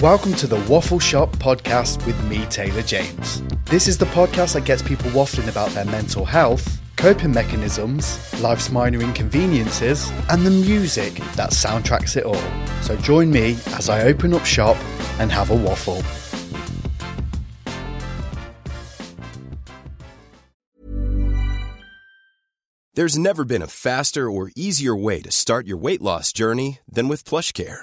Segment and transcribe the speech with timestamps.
[0.00, 3.42] Welcome to the Waffle Shop podcast with me, Taylor James.
[3.66, 8.70] This is the podcast that gets people waffling about their mental health, coping mechanisms, life's
[8.70, 12.40] minor inconveniences, and the music that soundtracks it all.
[12.80, 14.78] So join me as I open up shop
[15.18, 16.02] and have a waffle.
[22.94, 27.06] There's never been a faster or easier way to start your weight loss journey than
[27.06, 27.82] with PlushCare.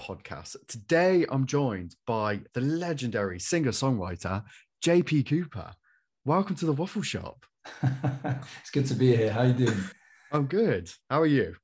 [0.00, 0.56] podcast.
[0.68, 4.44] Today I'm joined by the legendary singer-songwriter
[4.84, 5.72] JP Cooper.
[6.24, 7.44] Welcome to the Waffle Shop.
[7.82, 9.32] it's good to be here.
[9.32, 9.78] How you doing?
[10.32, 10.90] I'm good.
[11.10, 11.54] How are you?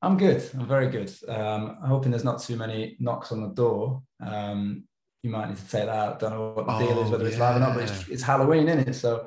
[0.00, 0.42] I'm good.
[0.58, 1.12] I'm very good.
[1.28, 4.02] Um, I'm hoping there's not too many knocks on the door.
[4.24, 4.84] Um,
[5.22, 6.18] you might need to take that out.
[6.18, 8.22] Don't know what the deal is, Oh, whether it's live or not, but it's, it's
[8.22, 8.94] Halloween, isn't it?
[8.94, 9.20] So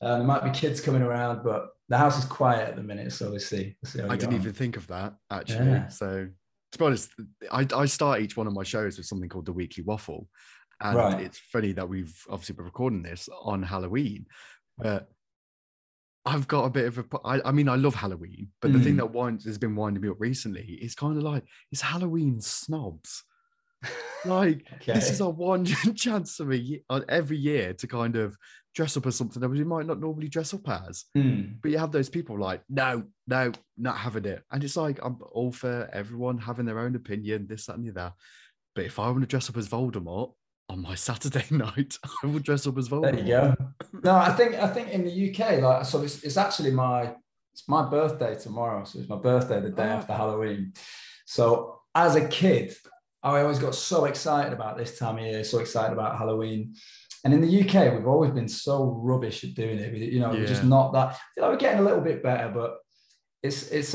[0.00, 3.12] um, there might be kids coming around, but the house is quiet at the minute.
[3.12, 3.74] So we'll see.
[3.82, 4.40] We'll see I didn't on.
[4.40, 5.66] even think of that actually.
[5.66, 5.88] Yeah.
[5.88, 6.28] So
[6.72, 7.10] to be honest,
[7.50, 10.28] I, I start each one of my shows with something called the Weekly Waffle.
[10.80, 11.20] And Right.
[11.20, 14.26] it's funny that we've obviously been recording this on Halloween,
[14.78, 15.10] but
[16.24, 17.04] I've got a bit of a.
[17.24, 18.98] I, I mean, I love Halloween, but the thing Mm.
[18.98, 23.24] that winds, has been winding me up recently is kind of like it's Halloween snobs.
[24.26, 25.24] Like this is Okay.
[25.24, 25.64] our one
[25.94, 28.36] chance for me every year to kind of
[28.74, 31.06] dress up as something that we might not normally dress up as.
[31.14, 31.42] Hmm.
[31.62, 34.44] But you have those people like, no, no, not having it.
[34.52, 37.90] And it's like, I'm all for everyone having their own opinion, this, that, and the
[37.98, 38.12] other.
[38.74, 40.34] But if I want to dress up as Voldemort
[40.68, 43.12] on my Saturday night, I will dress up as Voldemort.
[43.16, 43.56] There you go.
[44.04, 47.14] No, I think I think in the UK, like so, it's, it's actually my
[47.54, 48.84] it's my birthday tomorrow.
[48.84, 49.96] So it's my birthday the day Oh.
[49.96, 50.74] after Halloween.
[51.24, 52.74] So as a kid,
[53.22, 56.74] I always got so excited about this time of year, so excited about Halloween.
[57.24, 59.92] And in the UK, we've always been so rubbish at doing it.
[59.94, 61.08] You know, we're just not that.
[61.08, 62.78] I feel like we're getting a little bit better, but
[63.42, 63.94] it's it's.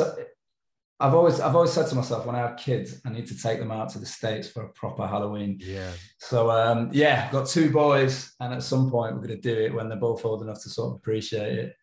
[1.00, 3.58] I've always I've always said to myself when I have kids, I need to take
[3.60, 5.58] them out to the states for a proper Halloween.
[5.60, 5.92] Yeah.
[6.20, 9.60] So um, yeah, I've got two boys, and at some point we're going to do
[9.60, 11.76] it when they're both old enough to sort of appreciate it.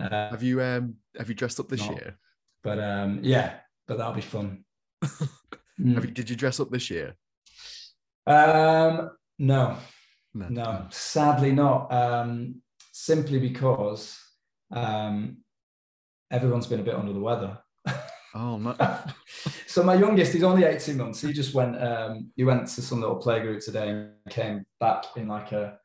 [0.00, 1.92] Uh, Have you um have you dressed up this No.
[1.92, 2.18] year?
[2.62, 3.54] but um, yeah,
[3.88, 4.64] but that'll be fun.
[5.94, 6.08] Have Mm.
[6.08, 7.14] you, did you dress up this year?
[8.26, 9.76] Um, no,
[10.34, 11.92] no, sadly not.
[11.92, 12.56] Um,
[12.92, 14.18] simply because
[14.70, 15.38] um,
[16.30, 17.58] everyone's been a bit under the weather.
[18.34, 18.76] Oh no.
[19.66, 21.22] so my youngest, he's only 18 months.
[21.22, 25.26] He just went, um, he went to some little playgroup today and came back in
[25.28, 25.78] like a,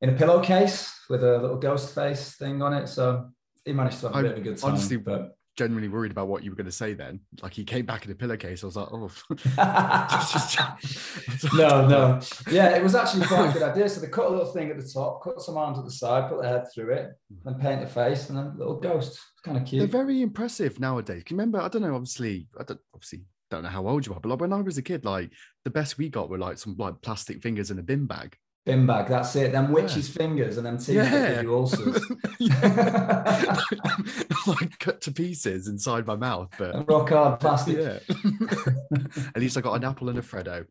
[0.00, 2.88] in a pillowcase with a little ghost face thing on it.
[2.88, 3.28] So
[3.64, 4.70] he managed to have a I'm bit of a good time.
[4.72, 7.20] honestly- but Genuinely worried about what you were going to say then.
[7.42, 8.62] Like he came back in a pillowcase.
[8.62, 9.10] I was like, oh.
[11.54, 12.20] no, no.
[12.50, 13.88] Yeah, it was actually quite a good idea.
[13.88, 16.30] So they cut a little thing at the top, cut some arms at the side,
[16.30, 17.48] put their head through it, mm-hmm.
[17.48, 19.12] and paint the face, and then a little ghost.
[19.12, 19.80] It's kind of cute.
[19.80, 21.22] They're very impressive nowadays.
[21.24, 21.60] Can you remember?
[21.60, 21.94] I don't know.
[21.94, 24.78] Obviously, I don't obviously don't know how old you are, but like when I was
[24.78, 25.30] a kid, like
[25.64, 28.36] the best we got were like some like plastic fingers in a bin bag.
[28.66, 29.52] Bin bag, that's it.
[29.52, 31.34] Them witches' fingers and them teeth that Yeah.
[31.36, 32.04] give you ulcers.
[34.46, 37.76] Like cut to pieces inside my mouth, but And rock hard plastic.
[37.78, 37.98] yeah.
[39.34, 40.66] At least I got an apple and a Freddo.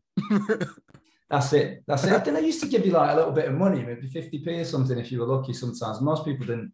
[1.28, 1.84] That's it.
[1.86, 2.12] That's it.
[2.12, 4.60] I think they used to give you like a little bit of money, maybe 50p
[4.60, 6.00] or something if you were lucky sometimes.
[6.00, 6.72] Most people didn't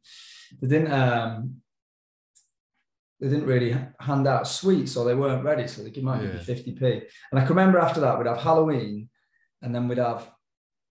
[0.60, 1.56] they didn't um
[3.20, 6.40] they didn't really hand out sweets or they weren't ready, so they might give you
[6.54, 7.02] 50p.
[7.30, 9.08] And I can remember after that we'd have Halloween
[9.62, 10.30] and then we'd have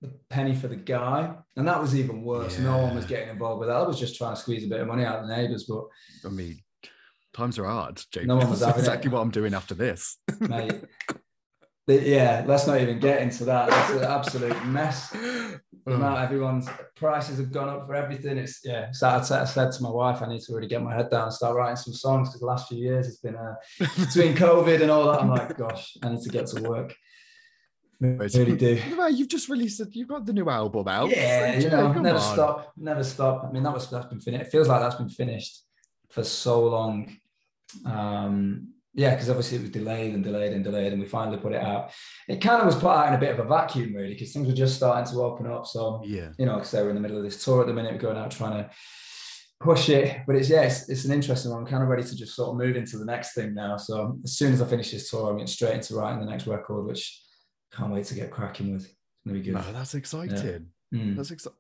[0.02, 1.34] the penny for the guy.
[1.56, 2.60] And that was even worse.
[2.60, 3.78] No one was getting involved with that.
[3.78, 5.84] I was just trying to squeeze a bit of money out of the neighbours, but
[6.26, 6.60] I mean,
[7.34, 8.26] times are hard, Jake.
[8.26, 8.88] No one was That's having it.
[8.88, 10.18] exactly what I'm doing after this.
[10.40, 10.84] mate.
[11.88, 13.70] yeah, let's not even get into that.
[13.70, 15.10] That's an absolute mess.
[15.86, 18.40] The amount everyone's prices have gone up for everything.
[18.40, 18.92] It's yeah.
[18.92, 21.26] So I said, said to my wife, I need to really get my head down
[21.26, 24.82] and start writing some songs because the last few years it's been uh, between COVID
[24.82, 25.22] and all that.
[25.22, 26.96] I'm like, gosh, I need to get to work.
[28.00, 28.80] Really do.
[29.12, 29.96] You've just released it.
[29.96, 31.10] You've got the new album out.
[31.10, 32.34] Yeah, so, you know, never on.
[32.34, 33.46] stop, never stop.
[33.46, 34.46] I mean, that was that's been finished.
[34.46, 35.64] It feels like that's been finished
[36.10, 37.18] for so long.
[37.86, 41.52] Um, yeah, because obviously it was delayed and delayed and delayed, and we finally put
[41.52, 41.92] it out.
[42.30, 44.48] It kind of was put out in a bit of a vacuum, really, because things
[44.48, 45.68] were just starting to open up.
[45.68, 47.74] So yeah, you know, because they were in the middle of this tour at the
[47.74, 48.70] minute, we're going out trying to
[49.60, 50.22] push it.
[50.26, 51.62] But it's yeah, it's, it's an interesting one.
[51.62, 53.76] I'm kind of ready to just sort of move into the next thing now.
[53.76, 56.48] So as soon as I finish this tour, I'm getting straight into writing the next
[56.48, 57.22] record, which
[57.76, 58.86] can't wait to get cracking with.
[58.86, 58.96] It's
[59.26, 59.54] gonna be good.
[59.54, 60.72] No, that's exciting.
[60.92, 61.00] Yeah.
[61.00, 61.16] Mm.
[61.16, 61.58] That's exciting.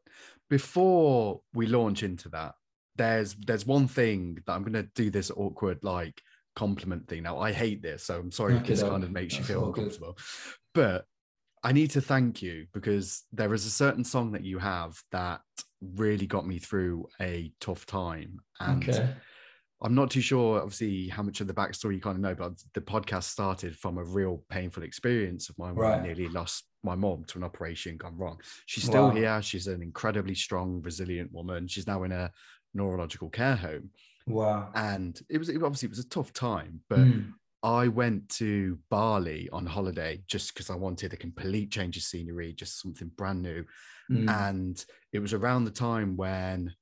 [0.49, 2.55] Before we launch into that,
[2.95, 6.21] there's there's one thing that I'm gonna do this awkward like
[6.55, 7.23] compliment thing.
[7.23, 10.13] Now I hate this, so I'm sorry if this kind of makes you feel uncomfortable.
[10.13, 10.23] Good.
[10.73, 11.05] But
[11.63, 15.41] I need to thank you because there is a certain song that you have that
[15.81, 18.39] really got me through a tough time.
[18.59, 19.15] And okay.
[19.81, 22.53] I'm not too sure, obviously, how much of the backstory you kind of know, but
[22.73, 25.99] the podcast started from a real painful experience of mine right.
[25.99, 28.39] I nearly lost my mom to an operation gone wrong.
[28.67, 29.15] She's still wow.
[29.15, 29.41] here.
[29.41, 31.67] She's an incredibly strong, resilient woman.
[31.67, 32.31] She's now in a
[32.73, 33.89] neurological care home.
[34.27, 34.69] Wow.
[34.73, 37.31] And it was it, obviously it was a tough time, but mm.
[37.61, 42.53] I went to Bali on holiday just because I wanted a complete change of scenery,
[42.53, 43.65] just something brand new.
[44.11, 44.49] Mm.
[44.49, 46.73] And it was around the time when,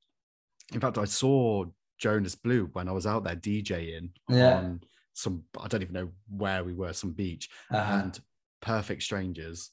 [0.74, 1.66] in fact, I saw
[2.03, 4.57] Jonas Blue when I was out there DJing yeah.
[4.57, 4.81] on
[5.13, 8.01] some, I don't even know where we were, some beach, uh-huh.
[8.03, 8.19] and
[8.61, 9.69] Perfect Strangers.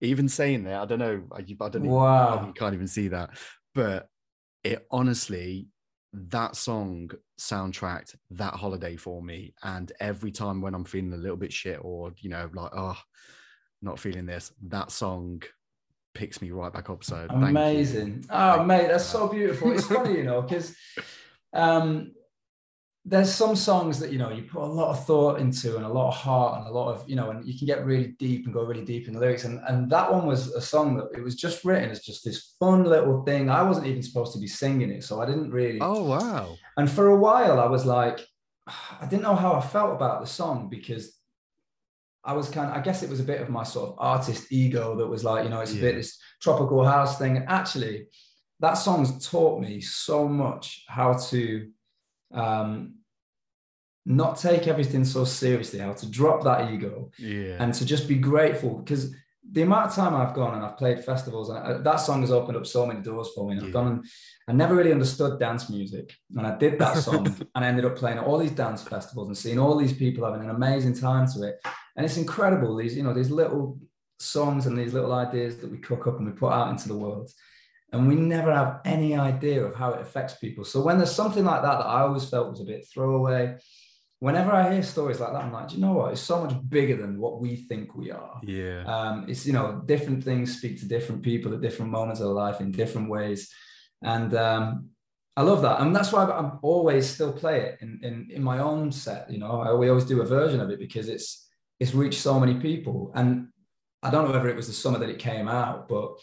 [0.00, 2.46] Even saying that, I don't know, I, I don't wow.
[2.46, 3.36] you can't even see that,
[3.74, 4.08] but
[4.64, 5.68] it honestly
[6.14, 9.52] that song soundtracked that holiday for me.
[9.62, 12.96] And every time when I'm feeling a little bit shit or, you know, like, oh,
[13.82, 15.42] not feeling this, that song
[16.14, 17.04] picks me right back up.
[17.04, 18.24] So amazing.
[18.30, 19.72] Oh, thank mate, that's so beautiful.
[19.72, 20.74] It's funny, you know, because
[21.52, 22.12] um,
[23.08, 25.88] there's some songs that you know you put a lot of thought into and a
[25.88, 28.44] lot of heart and a lot of you know and you can get really deep
[28.44, 29.44] and go really deep in the lyrics.
[29.44, 32.54] And and that one was a song that it was just written as just this
[32.58, 33.48] fun little thing.
[33.48, 36.56] I wasn't even supposed to be singing it so i didn't really oh wow.
[36.76, 38.20] And for a while i was like
[39.00, 41.16] i didn't know how i felt about the song because
[42.24, 44.50] i was kind of i guess it was a bit of my sort of artist
[44.50, 45.78] ego that was like you know it's yeah.
[45.78, 47.36] a bit this tropical house thing.
[47.36, 48.08] And actually
[48.60, 51.68] that song's taught me so much how to
[52.32, 52.94] um,
[54.04, 57.56] not take everything so seriously, how to drop that ego yeah.
[57.58, 59.14] and to just be grateful because
[59.52, 62.32] the amount of time I've gone and I've played festivals and I, that song has
[62.32, 63.52] opened up so many doors for me.
[63.52, 63.66] And yeah.
[63.68, 64.04] I've gone and
[64.48, 66.14] I never really understood dance music.
[66.36, 69.28] And I did that song and I ended up playing at all these dance festivals
[69.28, 71.60] and seeing all these people having an amazing time to it.
[71.96, 72.74] And it's incredible.
[72.76, 73.78] These, you know, these little
[74.18, 76.96] songs and these little ideas that we cook up and we put out into the
[76.96, 77.30] world
[77.92, 80.64] and we never have any idea of how it affects people.
[80.64, 83.56] So when there's something like that that I always felt was a bit throwaway,
[84.18, 86.12] whenever I hear stories like that, I'm like, do you know what?
[86.12, 88.40] It's so much bigger than what we think we are.
[88.42, 88.84] Yeah.
[88.84, 92.60] Um, it's you know, different things speak to different people at different moments of life
[92.60, 93.52] in different ways,
[94.02, 94.90] and um,
[95.36, 98.58] I love that, and that's why I'm always still play it in in, in my
[98.58, 99.30] own set.
[99.30, 101.46] You know, I, we always do a version of it because it's
[101.78, 103.48] it's reached so many people, and
[104.02, 106.18] I don't know whether it was the summer that it came out, but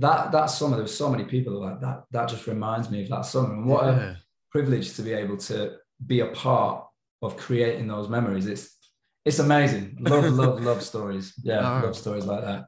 [0.00, 3.08] that that summer there was so many people like that that just reminds me of
[3.08, 4.10] that summer and what yeah.
[4.10, 4.16] a
[4.50, 5.76] privilege to be able to
[6.06, 6.84] be a part
[7.22, 8.76] of creating those memories it's
[9.24, 12.64] it's amazing love love love stories yeah love stories like that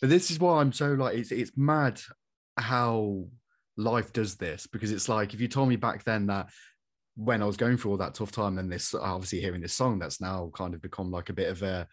[0.00, 2.00] but this is why i'm so like it's it's mad
[2.56, 3.24] how
[3.76, 6.48] life does this because it's like if you told me back then that
[7.16, 9.98] when I was going through all that tough time, then this obviously hearing this song
[9.98, 11.88] that's now kind of become like a bit of a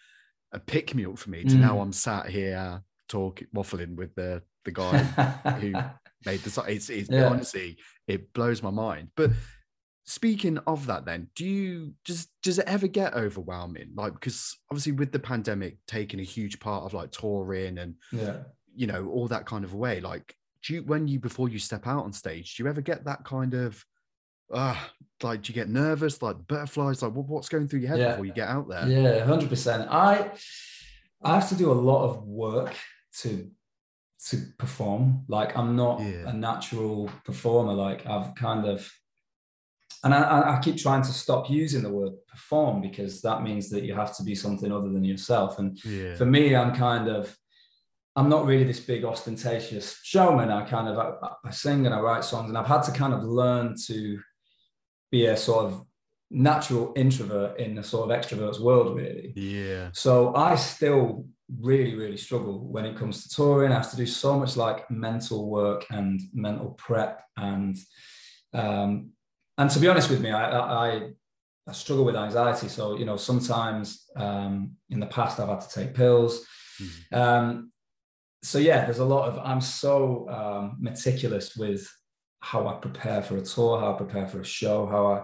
[0.52, 1.44] a pick me up for me.
[1.44, 1.60] To mm.
[1.62, 4.98] now I'm sat here talking waffling with the the guy
[5.60, 5.74] who
[6.26, 6.66] made the song.
[6.68, 7.28] It's, it's yeah.
[7.28, 7.78] honestly,
[8.08, 9.10] it blows my mind.
[9.16, 9.32] But
[10.06, 13.92] speaking of that, then, do you just does it ever get overwhelming?
[13.94, 18.38] Like, because obviously with the pandemic taking a huge part of like touring and yeah,
[18.76, 21.86] you know, all that kind of way, like do you when you before you step
[21.86, 23.86] out on stage, do you ever get that kind of
[24.52, 24.76] uh
[25.22, 28.12] like do you get nervous like butterflies like what, what's going through your head yeah.
[28.12, 30.30] before you get out there yeah 100% i
[31.24, 32.76] i have to do a lot of work
[33.22, 33.50] to
[34.30, 35.26] to perform.
[35.28, 36.28] Like I'm not yeah.
[36.30, 37.74] a natural performer.
[37.74, 38.90] Like I've kind of,
[40.04, 43.84] and I, I, keep trying to stop using the word perform because that means that
[43.84, 45.60] you have to be something other than yourself.
[45.60, 46.16] And yeah.
[46.16, 47.38] for me, I'm kind of,
[48.16, 50.52] I'm not really this big ostentatious showman.
[50.52, 53.14] I kind of, I, I sing and I write songs, and I've had to kind
[53.14, 54.20] of learn to
[55.12, 55.86] be a sort of
[56.30, 59.34] natural introvert in a sort of extrovert's world, really.
[59.36, 59.90] Yeah.
[59.94, 61.26] So I still
[61.60, 63.72] really, really struggle when it comes to touring.
[63.72, 67.78] I have to do so much like mental work and mental prep and
[68.54, 69.12] um,
[69.58, 71.10] and to be honest with me, I, I,
[71.68, 72.68] I struggle with anxiety.
[72.68, 76.46] So you know, sometimes um, in the past I've had to take pills.
[76.82, 77.16] Mm-hmm.
[77.16, 77.72] Um,
[78.42, 81.90] so yeah, there's a lot of I'm so um, meticulous with
[82.40, 85.24] how I prepare for a tour, how I prepare for a show, how I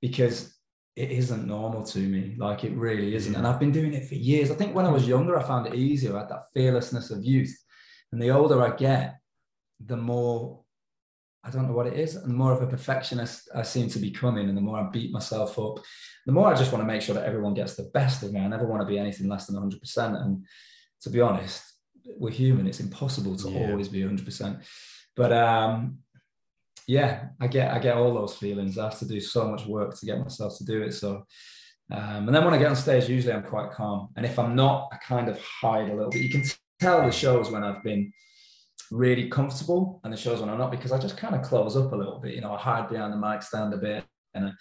[0.00, 0.57] because
[0.98, 2.34] it isn't normal to me.
[2.36, 3.34] Like it really isn't.
[3.34, 4.50] And I've been doing it for years.
[4.50, 6.16] I think when I was younger, I found it easier.
[6.16, 7.56] I had that fearlessness of youth.
[8.10, 9.18] And the older I get,
[9.84, 10.64] the more
[11.44, 14.00] I don't know what it is, and the more of a perfectionist I seem to
[14.00, 15.78] be coming, and the more I beat myself up,
[16.26, 18.40] the more I just want to make sure that everyone gets the best of me.
[18.40, 20.20] I never want to be anything less than 100%.
[20.20, 20.44] And
[21.02, 21.62] to be honest,
[22.18, 22.66] we're human.
[22.66, 23.70] It's impossible to yeah.
[23.70, 24.62] always be 100%.
[25.14, 25.98] But um,
[26.88, 28.78] yeah, I get I get all those feelings.
[28.78, 30.92] I have to do so much work to get myself to do it.
[30.92, 31.22] So,
[31.92, 34.08] um, and then when I get on stage, usually I'm quite calm.
[34.16, 36.22] And if I'm not, I kind of hide a little bit.
[36.22, 36.44] You can
[36.80, 38.10] tell the shows when I've been
[38.90, 41.92] really comfortable, and the shows when I'm not, because I just kind of close up
[41.92, 42.34] a little bit.
[42.34, 44.54] You know, I hide behind the mic stand a bit, and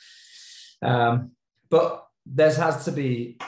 [0.81, 1.31] um,
[1.69, 3.39] but there's has to be.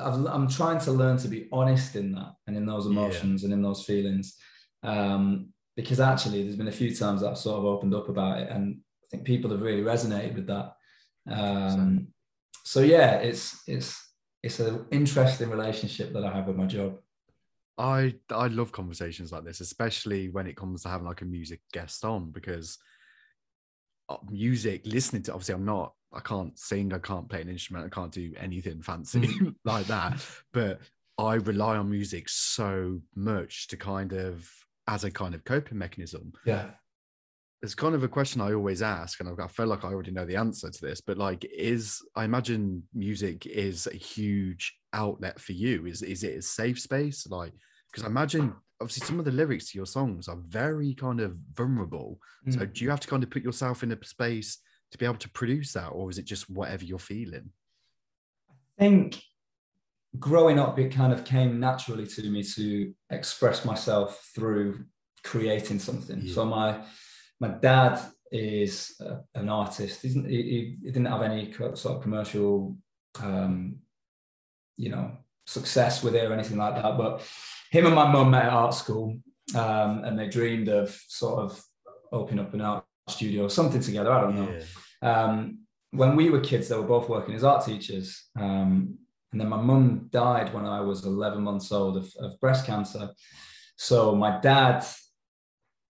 [0.00, 3.46] i am trying to learn to be honest in that and in those emotions yeah.
[3.46, 4.36] and in those feelings.
[4.84, 8.38] Um, because actually there's been a few times that I've sort of opened up about
[8.38, 10.74] it and I think people have really resonated with that.
[11.30, 12.08] Um,
[12.64, 14.10] so yeah, it's it's
[14.42, 16.98] it's an interesting relationship that I have with my job.
[17.78, 21.60] I I love conversations like this, especially when it comes to having like a music
[21.72, 22.78] guest on because
[24.08, 27.86] uh, music listening to obviously I'm not I can't sing, I can't play an instrument,
[27.86, 29.54] I can't do anything fancy mm.
[29.64, 30.80] like that, but
[31.18, 34.50] I rely on music so much to kind of
[34.90, 36.32] as a kind of coping mechanism.
[36.44, 36.70] Yeah.
[37.62, 40.24] It's kind of a question I always ask, and I feel like I already know
[40.24, 45.52] the answer to this, but like, is I imagine music is a huge outlet for
[45.52, 45.86] you?
[45.86, 47.26] Is is it a safe space?
[47.28, 47.52] Like,
[47.90, 51.36] because I imagine obviously some of the lyrics to your songs are very kind of
[51.52, 52.18] vulnerable.
[52.48, 52.58] Mm.
[52.58, 54.58] So do you have to kind of put yourself in a space
[54.92, 57.50] to be able to produce that, or is it just whatever you're feeling?
[58.50, 59.22] I think
[60.18, 64.84] growing up, it kind of came naturally to me to express myself through
[65.22, 66.20] creating something.
[66.22, 66.34] Yeah.
[66.34, 66.82] So my
[67.38, 68.00] my dad
[68.30, 70.02] is a, an artist.
[70.02, 72.76] He, he, he, didn't have any sort of commercial,
[73.20, 73.76] um,
[74.76, 75.12] you know,
[75.46, 76.96] success with it or anything like that.
[76.96, 77.26] But
[77.70, 79.18] him and my mum met at art school,
[79.54, 81.64] um, and they dreamed of sort of
[82.12, 84.12] opening up an art studio or something together.
[84.12, 84.60] I don't know.
[85.02, 85.22] Yeah.
[85.22, 85.60] Um,
[85.92, 88.28] when we were kids, they were both working as art teachers.
[88.38, 88.98] Um,
[89.32, 93.10] and then my mum died when I was 11 months old of, of breast cancer.
[93.76, 94.84] So my dad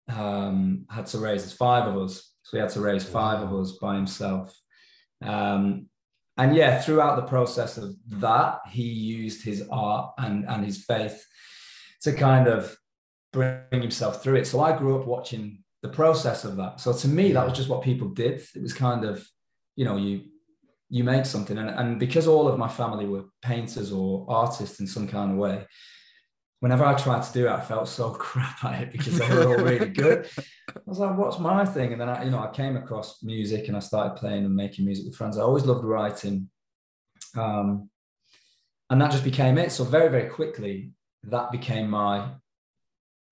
[0.10, 2.34] um, had to raise five of us.
[2.44, 4.54] So he had to raise five of us by himself.
[5.22, 5.88] Um,
[6.38, 11.26] and yeah, throughout the process of that, he used his art and, and his faith
[12.02, 12.76] to kind of
[13.32, 14.48] bring himself through it.
[14.48, 16.80] So I grew up watching the process of that.
[16.80, 18.42] So to me, that was just what people did.
[18.56, 19.26] It was kind of,
[19.76, 20.26] you know, you
[20.92, 21.58] you make something.
[21.58, 25.38] And, and because all of my family were painters or artists in some kind of
[25.38, 25.66] way,
[26.60, 29.48] whenever I tried to do it, I felt so crap at it because they were
[29.48, 30.28] all really good.
[30.38, 31.94] I was like, what's my thing?
[31.94, 34.84] And then I, you know, I came across music and I started playing and making
[34.84, 35.38] music with friends.
[35.38, 36.50] I always loved writing.
[37.38, 37.90] Um,
[38.90, 39.72] and that just became it.
[39.72, 40.92] So very, very quickly,
[41.24, 42.32] that became my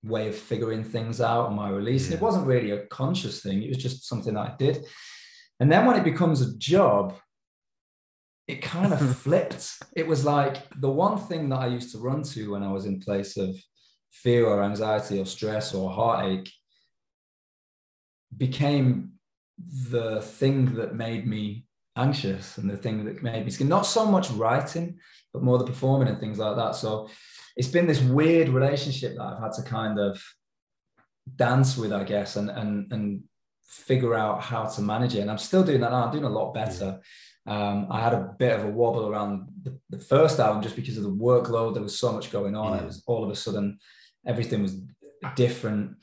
[0.01, 2.03] way of figuring things out and my release.
[2.03, 2.13] Yeah.
[2.13, 3.63] And it wasn't really a conscious thing.
[3.63, 4.85] It was just something I did.
[5.59, 7.15] And then when it becomes a job,
[8.49, 9.77] it kind of flipped.
[9.95, 12.85] It was like the one thing that I used to run to when I was
[12.85, 13.55] in place of
[14.11, 16.51] fear or anxiety or stress or heartache
[18.35, 19.11] became
[19.91, 23.65] the thing that made me anxious and the thing that made me.
[23.67, 24.97] Not so much writing,
[25.31, 26.73] but more the performing and things like that.
[26.75, 27.07] So
[27.55, 30.19] it's been this weird relationship that I've had to kind of
[31.35, 33.23] dance with, I guess, and and and
[33.69, 35.19] figure out how to manage it.
[35.19, 36.05] And I'm still doing that now.
[36.05, 36.99] I'm doing a lot better.
[37.49, 40.97] Um, I had a bit of a wobble around the, the, first album just because
[40.97, 41.73] of the workload.
[41.73, 42.73] There was so much going on.
[42.73, 42.83] Yeah.
[42.83, 43.79] It was all of a sudden
[44.23, 44.79] everything was
[45.35, 45.95] different.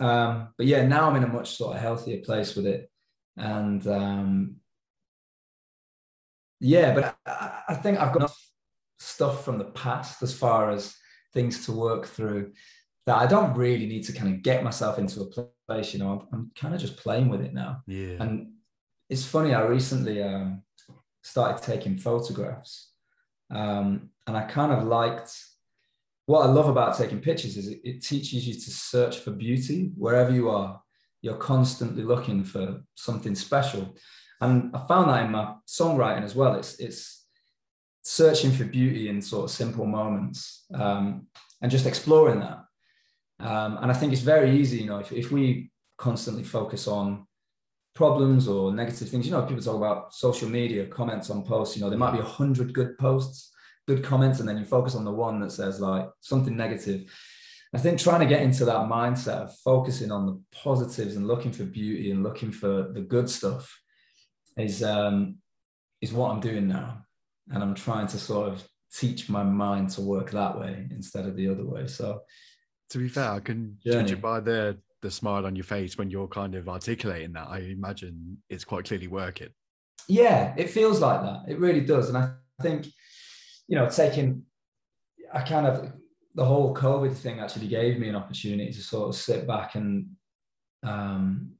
[0.00, 2.90] Um, but yeah, now I'm in a much sort of healthier place with it.
[3.36, 4.56] And um,
[6.58, 8.50] yeah, but I, I think I've got enough
[8.98, 10.96] stuff from the past as far as
[11.32, 12.50] things to work through
[13.06, 15.92] that I don't really need to kind of get myself into a place.
[15.92, 17.82] You know, I'm, I'm kind of just playing with it now.
[17.86, 18.16] Yeah.
[18.18, 18.54] And
[19.08, 19.54] it's funny.
[19.54, 20.62] I recently um,
[21.28, 22.90] started taking photographs.
[23.50, 25.32] Um, and I kind of liked
[26.26, 29.92] what I love about taking pictures is it, it teaches you to search for beauty
[29.96, 30.82] wherever you are.
[31.22, 33.96] You're constantly looking for something special.
[34.40, 36.54] And I found that in my songwriting as well.
[36.54, 37.26] It's it's
[38.02, 41.26] searching for beauty in sort of simple moments um,
[41.60, 42.58] and just exploring that.
[43.40, 47.26] Um, and I think it's very easy, you know, if, if we constantly focus on
[47.98, 51.82] problems or negative things, you know, people talk about social media comments on posts, you
[51.82, 53.50] know, there might be a hundred good posts,
[53.88, 57.12] good comments, and then you focus on the one that says like something negative.
[57.74, 61.50] I think trying to get into that mindset of focusing on the positives and looking
[61.50, 63.64] for beauty and looking for the good stuff
[64.56, 65.38] is um,
[66.00, 67.02] is what I'm doing now,
[67.50, 68.62] and I'm trying to sort of
[68.94, 71.88] teach my mind to work that way instead of the other way.
[71.88, 72.22] So,
[72.90, 74.02] to be fair, I can journey.
[74.02, 77.48] judge it by the the smile on your face when you're kind of articulating that.
[77.48, 79.48] I imagine it's quite clearly working.
[80.08, 81.42] Yeah, it feels like that.
[81.48, 82.30] It really does, and I
[82.62, 82.86] think
[83.68, 84.42] you know, taking
[85.32, 85.92] I kind of
[86.34, 90.06] the whole COVID thing actually gave me an opportunity to sort of sit back and
[90.82, 91.52] um,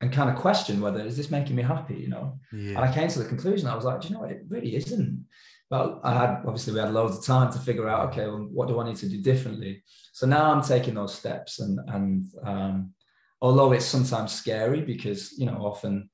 [0.00, 2.38] and kind of question whether is this making me happy, you know?
[2.52, 2.70] Yeah.
[2.70, 4.32] And I came to the conclusion I was like, do you know what?
[4.32, 5.24] It really isn't.
[5.70, 8.68] But I had obviously we had loads of time to figure out, okay, well, what
[8.68, 9.82] do I need to do differently?
[10.12, 12.94] So now I'm taking those steps, and and um,
[13.40, 16.10] although it's sometimes scary because you know often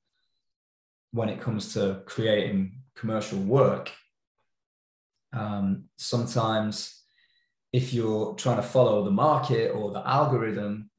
[1.13, 3.93] when it comes to creating commercial work,
[5.33, 7.03] um, sometimes
[7.73, 10.91] if you're trying to follow the market or the algorithm,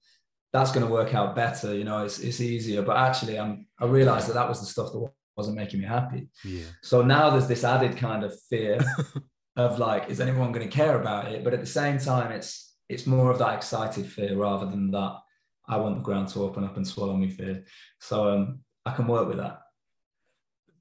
[0.54, 1.76] that's going to work out better.
[1.76, 2.82] You know, it's, it's easier.
[2.82, 5.10] But actually, I'm, I realized that that was the stuff that
[5.42, 6.28] wasn't making me happy.
[6.46, 6.66] Yeah.
[6.84, 8.80] So now there's this added kind of fear
[9.56, 11.44] of like, is anyone going to care about it?
[11.44, 15.16] But at the same time, it's it's more of that excited fear rather than that
[15.68, 17.64] I want the ground to open up and swallow me fear.
[18.00, 19.62] So um, I can work with that.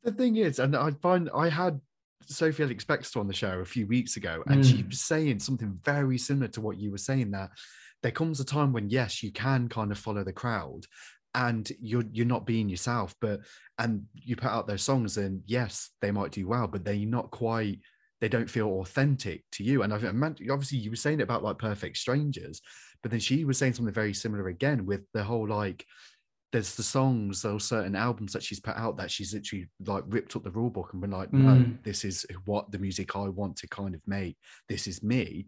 [0.03, 1.81] The thing is, and I find I had
[2.27, 4.71] Sophie Ellis-Bextor on the show a few weeks ago, and mm.
[4.71, 7.51] she was saying something very similar to what you were saying that
[8.03, 10.87] there comes a time when yes, you can kind of follow the crowd
[11.35, 13.41] and you're you're not being yourself, but
[13.79, 17.31] and you put out those songs and yes, they might do well, but they're not
[17.31, 17.81] quite
[18.21, 19.83] they don't feel authentic to you.
[19.83, 22.61] And I've obviously you were saying it about like perfect strangers,
[23.03, 25.85] but then she was saying something very similar again with the whole like
[26.53, 30.35] there's the songs or certain albums that she's put out that she's literally like ripped
[30.35, 31.83] up the rule book and been like, no, mm.
[31.85, 34.37] this is what the music I want to kind of make.
[34.69, 35.47] This is me.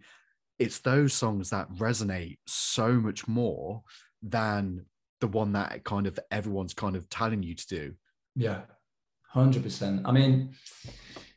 [0.61, 3.83] It's those songs that resonate so much more
[4.23, 4.87] than
[5.23, 7.95] the one that kind of everyone's kind of telling you to do.
[8.37, 8.61] Yeah,
[9.29, 10.03] hundred percent.
[10.05, 10.55] I mean,
[10.85, 10.91] do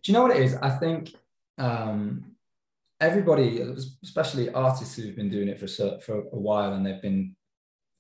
[0.04, 0.56] you know what it is?
[0.56, 1.16] I think
[1.58, 2.36] um,
[3.00, 3.62] everybody,
[4.04, 7.36] especially artists who've been doing it for a, for a while and they've been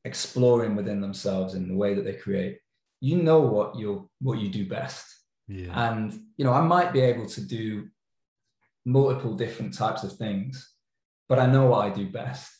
[0.03, 2.59] exploring within themselves in the way that they create
[3.01, 5.05] you know what you what you do best
[5.47, 5.89] yeah.
[5.89, 7.87] and you know i might be able to do
[8.85, 10.73] multiple different types of things
[11.27, 12.51] but i know what i do best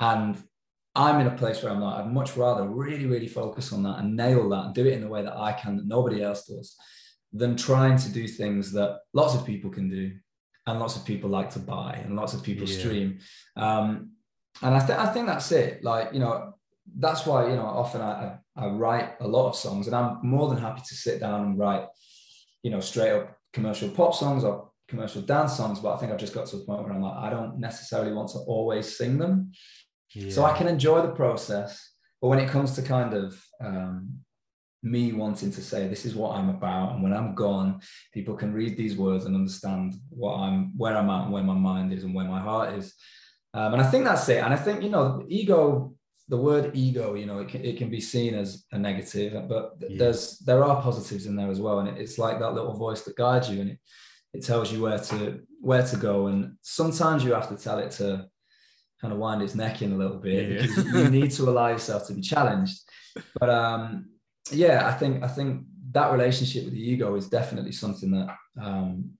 [0.00, 0.36] and
[0.94, 3.98] i'm in a place where i'm like i'd much rather really really focus on that
[3.98, 6.46] and nail that and do it in the way that i can that nobody else
[6.46, 6.76] does
[7.32, 10.12] than trying to do things that lots of people can do
[10.66, 12.78] and lots of people like to buy and lots of people yeah.
[12.78, 13.18] stream.
[13.56, 14.12] Um,
[14.62, 15.82] and I, th- I think that's it.
[15.82, 16.52] Like you know
[16.98, 20.48] that's why you know often I, I write a lot of songs and i'm more
[20.48, 21.86] than happy to sit down and write
[22.62, 26.18] you know straight up commercial pop songs or commercial dance songs but i think i've
[26.18, 29.16] just got to a point where i'm like i don't necessarily want to always sing
[29.16, 29.52] them
[30.14, 30.30] yeah.
[30.30, 34.18] so i can enjoy the process but when it comes to kind of um,
[34.82, 37.80] me wanting to say this is what i'm about and when i'm gone
[38.12, 41.54] people can read these words and understand what i'm where i'm at and where my
[41.54, 42.94] mind is and where my heart is
[43.54, 45.94] um, and i think that's it and i think you know ego
[46.32, 49.74] the word ego, you know, it can, it can be seen as a negative, but
[49.80, 49.98] yeah.
[49.98, 53.02] there's there are positives in there as well, and it, it's like that little voice
[53.02, 53.78] that guides you, and it
[54.32, 57.90] it tells you where to where to go, and sometimes you have to tell it
[57.92, 58.26] to
[59.02, 60.62] kind of wind its neck in a little bit yeah.
[60.62, 62.80] because you need to allow yourself to be challenged.
[63.38, 64.10] But um,
[64.50, 69.10] yeah, I think I think that relationship with the ego is definitely something that um,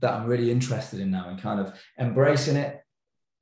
[0.00, 2.82] that I'm really interested in now, and kind of embracing it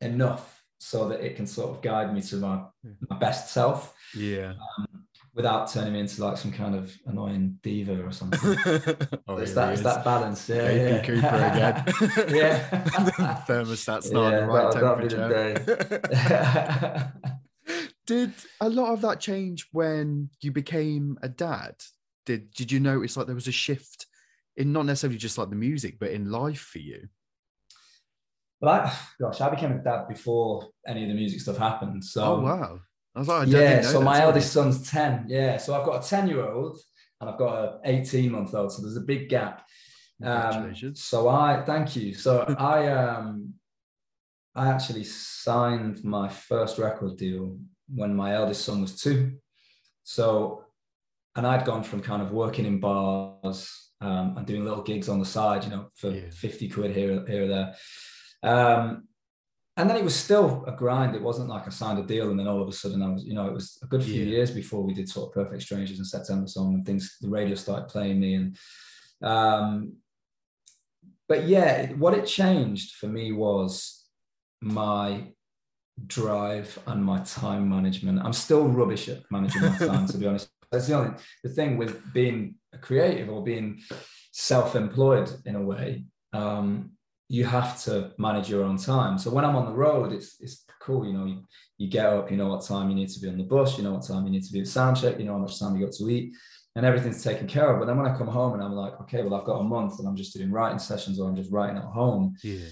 [0.00, 2.60] enough so that it can sort of guide me to my,
[3.08, 3.94] my best self.
[4.16, 4.54] Yeah.
[4.78, 4.86] Um,
[5.34, 8.40] without turning me into like some kind of annoying diva or something.
[9.28, 10.48] oh, it's, that, it's that balance.
[10.48, 10.70] Yeah.
[10.70, 11.04] yeah.
[11.04, 11.84] Cooper again.
[12.36, 13.42] yeah.
[13.46, 15.72] Thermostat's not yeah, the right temperature.
[18.06, 21.76] did a lot of that change when you became a dad?
[22.26, 24.06] Did did you notice like there was a shift
[24.56, 27.08] in not necessarily just like the music, but in life for you?
[28.60, 32.04] Well, I, gosh, I became a dad before any of the music stuff happened.
[32.04, 32.80] So, oh wow, I was
[33.14, 33.82] like, yeah.
[33.82, 35.26] So my eldest son's ten.
[35.28, 36.78] Yeah, so I've got a ten-year-old
[37.20, 38.72] and I've got an eighteen-month-old.
[38.72, 39.66] So there's a big gap.
[40.22, 42.14] Um, so I thank you.
[42.14, 43.54] So I um,
[44.54, 47.58] I actually signed my first record deal
[47.94, 49.36] when my eldest son was two.
[50.04, 50.64] So
[51.36, 55.18] and I'd gone from kind of working in bars um, and doing little gigs on
[55.18, 56.30] the side, you know, for yeah.
[56.30, 57.74] 50 quid here, here or there.
[58.42, 59.08] Um,
[59.76, 61.14] and then it was still a grind.
[61.14, 63.24] It wasn't like I signed a deal and then all of a sudden I was,
[63.24, 64.36] you know, it was a good few yeah.
[64.36, 67.54] years before we did sort of Perfect Strangers and September Song and things, the radio
[67.54, 68.34] started playing me.
[68.34, 68.56] And,
[69.22, 69.94] um,
[71.26, 74.06] but yeah, what it changed for me was
[74.60, 75.28] my
[76.06, 78.20] drive and my time management.
[78.22, 80.50] I'm still rubbish at managing my time, to be honest.
[80.70, 83.80] That's the only the thing with being a creative or being
[84.32, 86.04] self-employed in a way.
[86.32, 86.92] Um,
[87.32, 89.16] you have to manage your own time.
[89.16, 91.06] So when I'm on the road, it's it's cool.
[91.06, 91.42] You know, you,
[91.78, 93.84] you get up, you know what time you need to be on the bus, you
[93.84, 95.74] know what time you need to be at sound check, you know how much time
[95.74, 96.34] you got to eat,
[96.76, 97.78] and everything's taken care of.
[97.80, 99.98] But then when I come home and I'm like, okay, well I've got a month
[99.98, 102.34] and I'm just doing writing sessions or I'm just writing at home.
[102.44, 102.68] Yeah.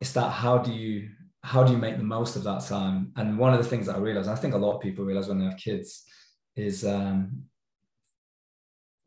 [0.00, 1.08] It's that how do you
[1.42, 3.10] how do you make the most of that time?
[3.16, 5.26] And one of the things that I realized, I think a lot of people realize
[5.26, 6.04] when they have kids,
[6.54, 7.42] is um,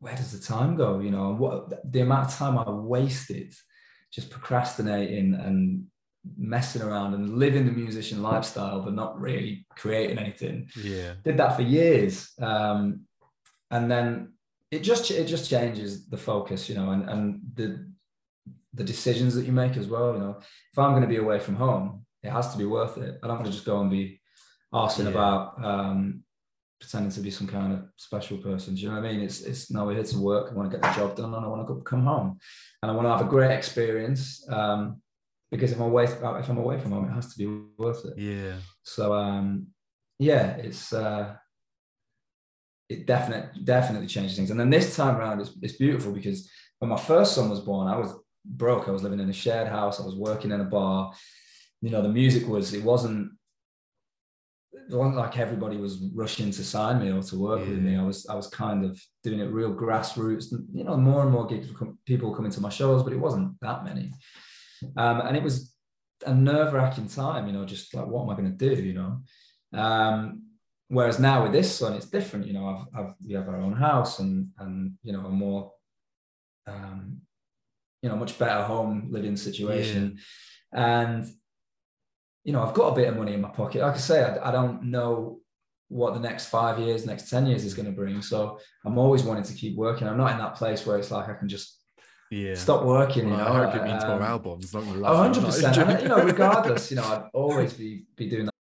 [0.00, 1.00] where does the time go?
[1.00, 3.54] You know, what the amount of time I wasted
[4.10, 5.84] just procrastinating and
[6.36, 10.68] messing around and living the musician lifestyle, but not really creating anything.
[10.76, 13.02] Yeah, did that for years, um,
[13.70, 14.32] and then
[14.70, 17.86] it just it just changes the focus, you know, and and the
[18.74, 20.12] the decisions that you make as well.
[20.12, 20.36] You know,
[20.72, 23.18] if I'm going to be away from home, it has to be worth it.
[23.22, 24.20] I don't want to just go and be
[24.72, 25.12] asking yeah.
[25.12, 26.22] about um,
[26.80, 28.74] pretending to be some kind of special person.
[28.74, 29.20] Do you know what I mean?
[29.20, 30.50] It's it's no, we're here to work.
[30.50, 32.38] I want to get the job done, and I want to come home,
[32.82, 34.46] and I want to have a great experience.
[34.50, 35.00] Um,
[35.50, 37.46] because if I'm away, if I'm away from home, it has to be
[37.78, 38.18] worth it.
[38.18, 38.56] Yeah.
[38.82, 39.68] So um,
[40.18, 41.34] yeah, it's uh,
[42.88, 44.50] it definitely definitely changes things.
[44.50, 47.88] And then this time around, it's it's beautiful because when my first son was born,
[47.88, 48.14] I was
[48.44, 48.88] broke.
[48.88, 50.00] I was living in a shared house.
[50.00, 51.12] I was working in a bar
[51.80, 53.30] you know the music was it wasn't
[54.90, 57.68] it wasn't like everybody was rushing to sign me or to work yeah.
[57.68, 57.96] with me.
[57.96, 60.46] I was I was kind of doing it real grassroots.
[60.72, 61.68] You know, more and more gigs,
[62.06, 64.12] people coming to my shows, but it wasn't that many.
[64.96, 65.74] Um, and it was
[66.24, 67.46] a nerve wracking time.
[67.46, 68.82] You know, just like what am I going to do?
[68.82, 69.22] You know.
[69.74, 70.44] Um,
[70.88, 72.46] whereas now with this son, it's different.
[72.46, 75.72] You know, I've, I've we have our own house and and you know a more
[76.66, 77.18] um,
[78.02, 80.18] you know much better home living situation,
[80.72, 81.00] yeah.
[81.00, 81.26] and
[82.48, 83.82] you know, I've got a bit of money in my pocket.
[83.82, 85.40] Like I say, I, I don't know
[85.88, 88.22] what the next five years, next 10 years is going to bring.
[88.22, 90.08] So I'm always wanting to keep working.
[90.08, 91.76] I'm not in that place where it's like I can just
[92.30, 92.54] yeah.
[92.54, 93.28] stop working.
[93.28, 94.72] Well, you know, I hope it means more um, albums.
[94.72, 96.02] Not oh, 100 percent.
[96.02, 98.54] You know, regardless, you know, I'd always be be doing that.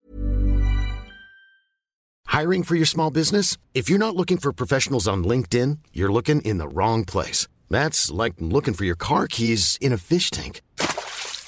[2.26, 3.56] Hiring for your small business?
[3.76, 7.48] If you're not looking for professionals on LinkedIn, you're looking in the wrong place.
[7.70, 10.62] That's like looking for your car keys in a fish tank.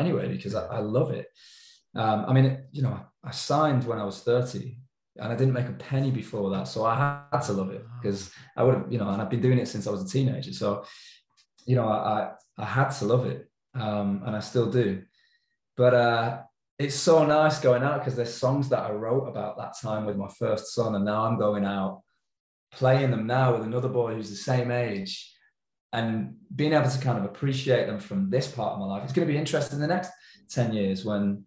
[0.00, 1.26] Anyway, because I, I love it.
[1.94, 4.78] Um, I mean, you know, I signed when I was 30
[5.16, 6.68] and I didn't make a penny before that.
[6.68, 9.40] So I had to love it because I would have, you know, and I've been
[9.40, 10.52] doing it since I was a teenager.
[10.52, 10.84] So,
[11.64, 13.48] you know, I, I had to love it.
[13.74, 15.02] Um, and I still do.
[15.76, 16.42] But uh,
[16.78, 20.16] it's so nice going out because there's songs that I wrote about that time with
[20.16, 20.94] my first son.
[20.94, 22.02] And now I'm going out
[22.72, 25.32] playing them now with another boy who's the same age
[25.92, 29.04] and being able to kind of appreciate them from this part of my life.
[29.04, 30.10] It's going to be interesting the next
[30.50, 31.44] 10 years when,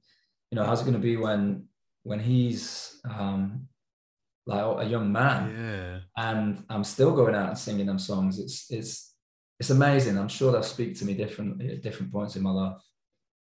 [0.51, 1.65] you know, how's it going to be when
[2.03, 3.67] when he's um,
[4.45, 5.99] like a young man, yeah.
[6.17, 8.39] and I'm still going out and singing them songs.
[8.39, 9.13] It's it's
[9.59, 10.17] it's amazing.
[10.17, 12.81] I'm sure they'll speak to me differently at different points in my life.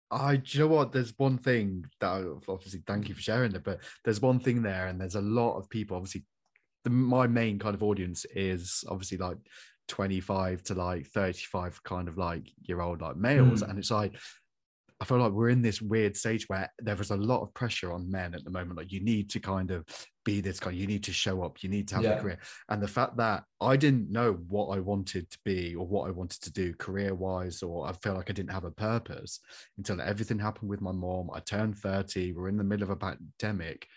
[0.09, 0.91] I, do you know what?
[0.91, 4.61] There's one thing that I, obviously thank you for sharing it, but there's one thing
[4.61, 5.97] there, and there's a lot of people.
[5.97, 6.23] Obviously,
[6.83, 9.37] the, my main kind of audience is obviously like
[9.87, 13.69] 25 to like 35 kind of like year old like males, mm.
[13.69, 14.15] and it's like
[15.01, 17.91] I feel like we're in this weird stage where there is a lot of pressure
[17.91, 18.77] on men at the moment.
[18.77, 19.85] Like you need to kind of
[20.23, 22.11] be this guy, you need to show up, you need to have Yeah.
[22.11, 22.39] a career.
[22.69, 26.11] And the fact that I didn't know what I wanted to be or what I
[26.11, 29.41] wanted to do career wise, or I feel like I didn't have a purpose
[29.77, 31.29] until everything happened with my mom.
[31.33, 33.87] I turned 30, we're in the middle of a pandemic.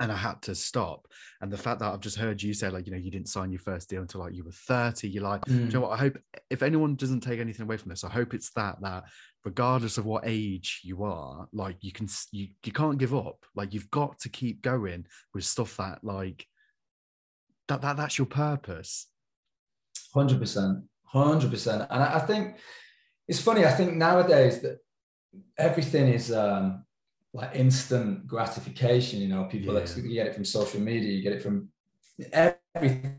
[0.00, 1.06] And I had to stop.
[1.40, 3.52] And the fact that I've just heard you say, like, you know, you didn't sign
[3.52, 5.72] your first deal until like you were 30, you're like, do you Mm.
[5.74, 5.92] know what?
[5.92, 9.04] I hope if anyone doesn't take anything away from this, I hope it's that that
[9.44, 13.44] regardless of what age you are, like you can you you can't give up.
[13.54, 16.46] Like you've got to keep going with stuff that like
[17.68, 19.06] that that that's your purpose.
[20.14, 21.86] Hundred percent, hundred percent.
[21.90, 22.56] And I, I think
[23.28, 23.64] it's funny.
[23.64, 24.78] I think nowadays that
[25.58, 26.84] everything is um,
[27.32, 29.20] like instant gratification.
[29.20, 29.86] You know, people Yeah.
[29.96, 31.68] you get it from social media, you get it from
[32.32, 33.16] everything.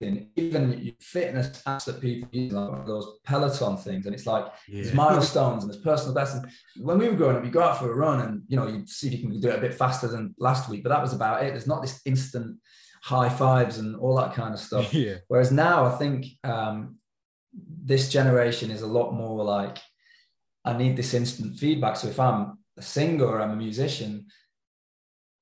[0.00, 5.64] Even fitness apps that people use, like those Peloton things, and it's like there's milestones
[5.64, 6.36] and there's personal bests.
[6.36, 8.68] And when we were growing up, you go out for a run and you know
[8.68, 11.02] you see if you can do it a bit faster than last week, but that
[11.02, 11.50] was about it.
[11.50, 12.58] There's not this instant
[13.02, 14.94] high fives and all that kind of stuff.
[15.04, 15.16] yeah.
[15.26, 16.98] Whereas now, I think um,
[17.52, 19.78] this generation is a lot more like,
[20.64, 21.96] I need this instant feedback.
[21.96, 24.26] So if I'm a singer or I'm a musician,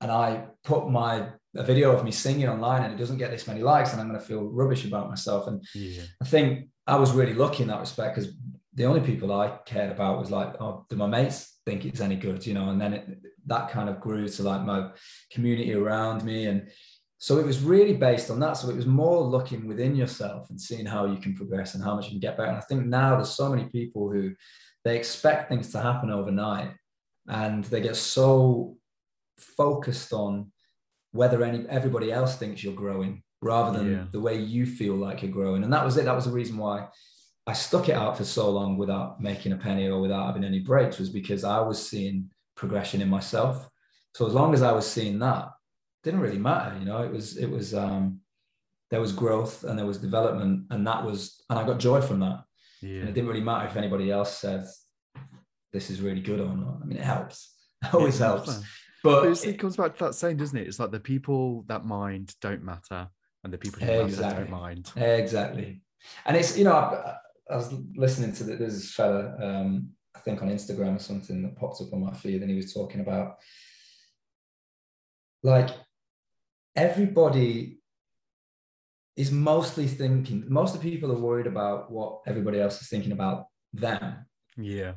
[0.01, 3.47] and I put my a video of me singing online and it doesn't get this
[3.47, 5.47] many likes, and I'm going to feel rubbish about myself.
[5.47, 6.03] And Yeah.
[6.23, 8.33] I think I was really lucky in that respect because
[8.75, 12.17] the only people I cared about was like, oh, do my mates think it's any
[12.17, 12.69] good, you know?
[12.69, 14.91] And then it, that kind of grew to like my
[15.31, 16.69] community around me, and
[17.19, 18.55] so it was really based on that.
[18.55, 21.95] So it was more looking within yourself and seeing how you can progress and how
[21.97, 22.51] much you can get better.
[22.51, 24.35] And I think now there's so many people who
[24.85, 26.73] they expect things to happen overnight,
[27.29, 28.77] and they get so
[29.39, 30.51] focused on
[31.13, 34.05] whether any everybody else thinks you're growing rather than Yeah.
[34.11, 35.63] the way you feel like you're growing.
[35.65, 36.05] And that was it.
[36.05, 36.89] That was the reason why
[37.47, 40.61] I stuck it out for so long without making a penny or without having any
[40.61, 43.69] breaks was because I was seeing progression in myself.
[44.15, 45.51] So as long as I was seeing that,
[46.03, 46.77] didn't really matter.
[46.79, 48.21] You know, it was it was um
[48.91, 52.21] there was growth and there was development and that was and I got joy from
[52.21, 52.45] that.
[53.01, 54.65] And it didn't really matter if anybody else said
[55.77, 56.79] this is really good or not.
[56.83, 57.53] I mean, it helps.
[57.85, 58.57] It always Yeah, helps.
[59.05, 60.67] But But it's- it comes back to that saying, doesn't it?
[60.67, 63.09] It's like the people that mind don't matter,
[63.45, 64.45] and the people who matter Exactly.
[64.45, 64.91] don't mind.
[64.97, 65.83] Exactly.
[66.25, 67.17] And it's, you know, I,
[67.51, 71.57] I was listening to the, this fella, um, I think on Instagram or something that
[71.57, 73.37] popped up on my feed, and he was talking about
[75.43, 75.71] like
[76.75, 77.79] everybody
[79.17, 83.13] is mostly thinking, most of the people are worried about what everybody else is thinking
[83.13, 84.27] about them.
[84.57, 84.93] Yeah.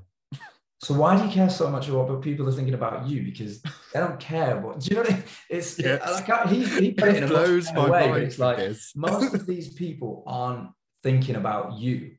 [0.82, 3.22] So why do you care so much about what people are thinking about you?
[3.24, 4.60] Because they don't care.
[4.60, 5.02] What do you know?
[5.02, 5.24] What I mean?
[5.50, 6.02] It's Yes.
[6.30, 8.24] like he, he put it in a It much blows my way, mind.
[8.24, 8.60] it's like
[8.96, 10.70] most of these people aren't
[11.04, 12.16] thinking about you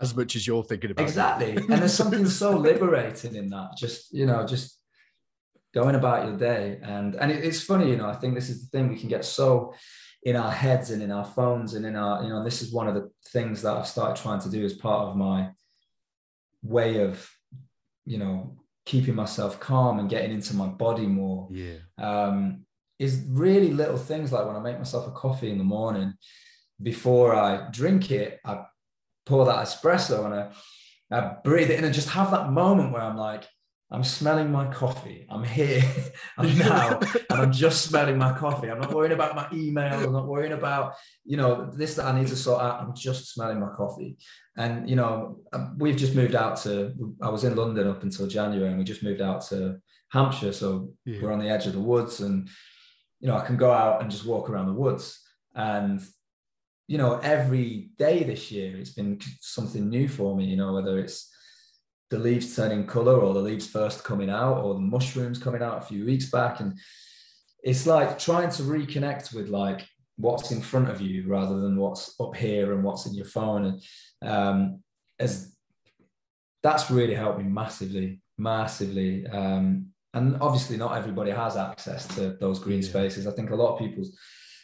[0.00, 1.02] as much as you're thinking about.
[1.02, 1.08] it.
[1.08, 4.78] exactly and there's something so liberating in that just you know just
[5.74, 8.62] going about your day and and it, it's funny you know i think this is
[8.62, 9.74] the thing we can get so
[10.22, 12.86] in our heads and in our phones and in our you know this is one
[12.86, 15.50] of the things that i've started trying to do as part of my
[16.62, 17.28] way of
[18.08, 21.76] you know keeping myself calm and getting into my body more Yeah.
[21.98, 22.64] um,
[22.98, 26.14] is really little things like when I make myself a coffee in the morning,
[26.82, 28.64] before I drink it, I
[29.26, 30.50] pour that espresso and I,
[31.16, 33.44] I breathe it in and just have that moment where I'm like,
[33.90, 35.26] I'm smelling my coffee.
[35.30, 35.82] I'm here.
[36.38, 36.98] I'm now.
[36.98, 38.70] and I'm just smelling my coffee.
[38.70, 40.04] I'm not worrying about my email.
[40.04, 42.80] I'm not worrying about, you know, this that I need to sort out.
[42.82, 44.18] I'm just smelling my coffee.
[44.58, 48.26] And, you know, um, we've just moved out to, I was in London up until
[48.26, 49.78] January and we just moved out to
[50.10, 50.52] Hampshire.
[50.52, 51.20] So Yeah.
[51.22, 52.48] we're on the edge of the woods and,
[53.20, 55.18] you know, I can go out and just walk around the woods.
[55.54, 56.02] And,
[56.88, 60.98] you know, every day this year, it's been something new for me, you know, whether
[60.98, 61.32] it's,
[62.10, 65.78] the leaves turning color or the leaves first coming out or the mushrooms coming out
[65.78, 66.60] a few weeks back.
[66.60, 66.78] And
[67.62, 72.14] it's like trying to reconnect with like what's in front of you rather than what's
[72.20, 73.64] up here and what's in your phone.
[73.66, 73.82] And
[74.30, 74.82] um
[75.18, 75.54] as
[76.62, 79.26] that's really helped me massively massively.
[79.26, 83.26] Um and obviously not everybody has access to those green spaces.
[83.26, 84.04] I think a lot of people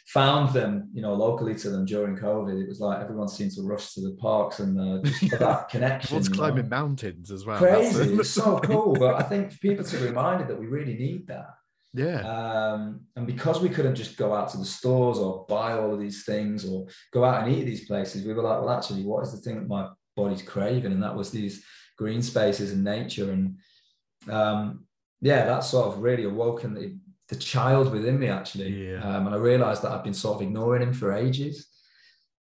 [0.05, 3.63] found them you know locally to them during covid it was like everyone seemed to
[3.63, 6.37] rush to the parks and uh, just for that connection Everyone's you know?
[6.37, 7.57] climbing mountains as well.
[7.57, 8.15] Crazy.
[8.19, 8.93] It's so cool.
[8.93, 11.49] But I think for people to be reminded that we really need that.
[11.93, 12.21] Yeah.
[12.21, 15.99] Um, and because we couldn't just go out to the stores or buy all of
[15.99, 19.03] these things or go out and eat at these places, we were like, well, actually,
[19.03, 20.91] what is the thing that my body's craving?
[20.91, 21.63] And that was these
[21.97, 23.31] green spaces and nature.
[23.31, 23.57] And
[24.29, 24.85] um,
[25.21, 26.97] yeah, that sort of really awoken the,
[27.29, 28.89] the child within me, actually.
[28.89, 29.01] Yeah.
[29.01, 31.67] Um, and I realized that I've been sort of ignoring him for ages.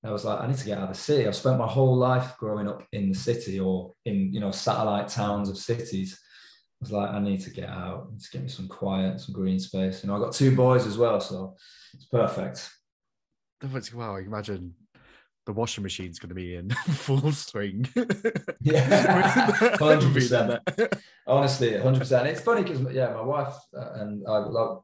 [0.05, 1.29] I was like, I need to get out of the city.
[1.29, 5.07] I've spent my whole life growing up in the city or in, you know, satellite
[5.07, 6.19] towns of cities.
[6.21, 9.61] I was like, I need to get out, to get me some quiet, some green
[9.61, 10.03] space.
[10.03, 11.55] You know, I got two boys as well, so
[11.95, 12.69] it's perfect.
[13.95, 14.75] Wow, imagine
[15.47, 17.89] the washing machine's going to be in full swing.
[18.61, 20.61] yeah, hundred percent.
[21.27, 22.29] Honestly, hundred percent.
[22.29, 24.79] It's funny because yeah, my wife uh, and I like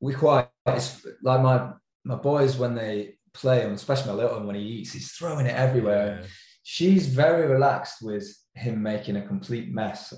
[0.00, 1.72] we quite it's like my
[2.04, 5.46] my boys when they play, and especially my little one when he eats, he's throwing
[5.46, 6.20] it everywhere.
[6.20, 6.26] Yeah.
[6.62, 10.14] She's very relaxed with him making a complete mess.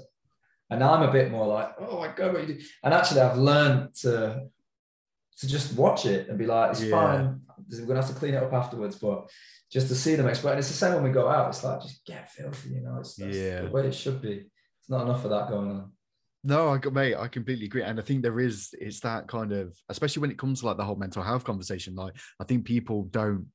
[0.71, 2.61] And I'm a bit more like, oh my God, what you do?
[2.83, 4.47] And actually, I've learned to
[5.39, 6.91] to just watch it and be like, it's yeah.
[6.91, 7.41] fine.
[7.71, 9.31] We're gonna have to clean it up afterwards, but
[9.71, 10.53] just to see them explode.
[10.53, 11.49] And it's the same when we go out.
[11.49, 12.99] It's like just get filthy, you know.
[13.01, 13.63] It's yeah.
[13.63, 14.47] the way it should be.
[14.81, 15.93] It's not enough of that going on.
[16.45, 17.83] No, I got mate, I completely agree.
[17.83, 20.77] And I think there is it's that kind of especially when it comes to like
[20.77, 21.97] the whole mental health conversation.
[21.97, 23.47] Like I think people don't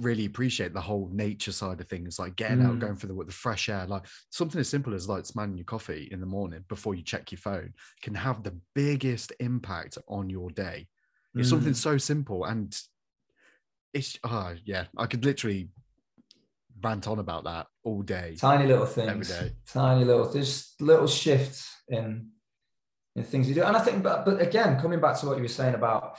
[0.00, 2.66] really appreciate the whole nature side of things, like getting mm.
[2.66, 5.64] out, going for the, the fresh air, like something as simple as like smelling your
[5.64, 7.72] coffee in the morning before you check your phone
[8.02, 10.86] can have the biggest impact on your day.
[11.34, 11.50] It's mm.
[11.50, 12.76] something so simple and
[13.92, 15.68] it's ah oh, yeah, I could literally
[16.82, 18.36] rant on about that all day.
[18.38, 19.30] Tiny little things.
[19.30, 19.54] Every day.
[19.66, 22.30] Tiny little, there's little shifts in
[23.14, 23.62] in things you do.
[23.62, 26.18] And I think, but but again, coming back to what you were saying about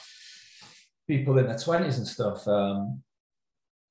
[1.08, 3.02] people in their twenties and stuff, um,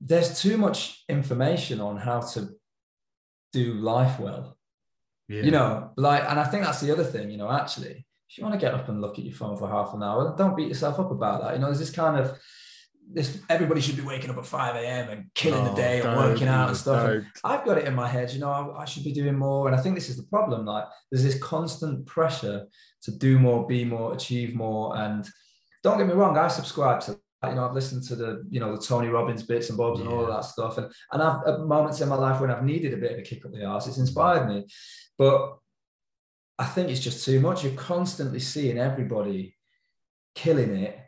[0.00, 2.48] there's too much information on how to
[3.52, 4.56] do life well.
[5.28, 5.42] Yeah.
[5.42, 7.30] You know, like, and I think that's the other thing.
[7.30, 9.68] You know, actually, if you want to get up and look at your phone for
[9.68, 11.54] half an hour, don't beat yourself up about that.
[11.54, 12.38] You know, there's this kind of
[13.12, 15.08] this everybody should be waking up at 5 a.m.
[15.10, 17.08] and killing the day and working out and stuff.
[17.08, 19.68] And I've got it in my head, you know, I, I, should be doing more.
[19.68, 20.64] And I think this is the problem.
[20.64, 22.66] Like there's this constant pressure
[23.02, 24.96] to do more, be more, achieve more.
[24.96, 25.26] And
[25.82, 27.18] don't get me wrong, I subscribe to
[27.50, 30.06] you know, I've listened to the, you know, the Tony Robbins bits and bobs yeah.
[30.06, 30.78] and all of that stuff.
[30.78, 33.22] And and I've at moments in my life when I've needed a bit of a
[33.22, 34.66] kick up the arse, it's inspired me.
[35.18, 35.58] But
[36.58, 37.64] I think it's just too much.
[37.64, 39.56] You're constantly seeing everybody
[40.34, 40.98] killing it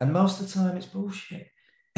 [0.00, 1.48] and most of the time, it's bullshit.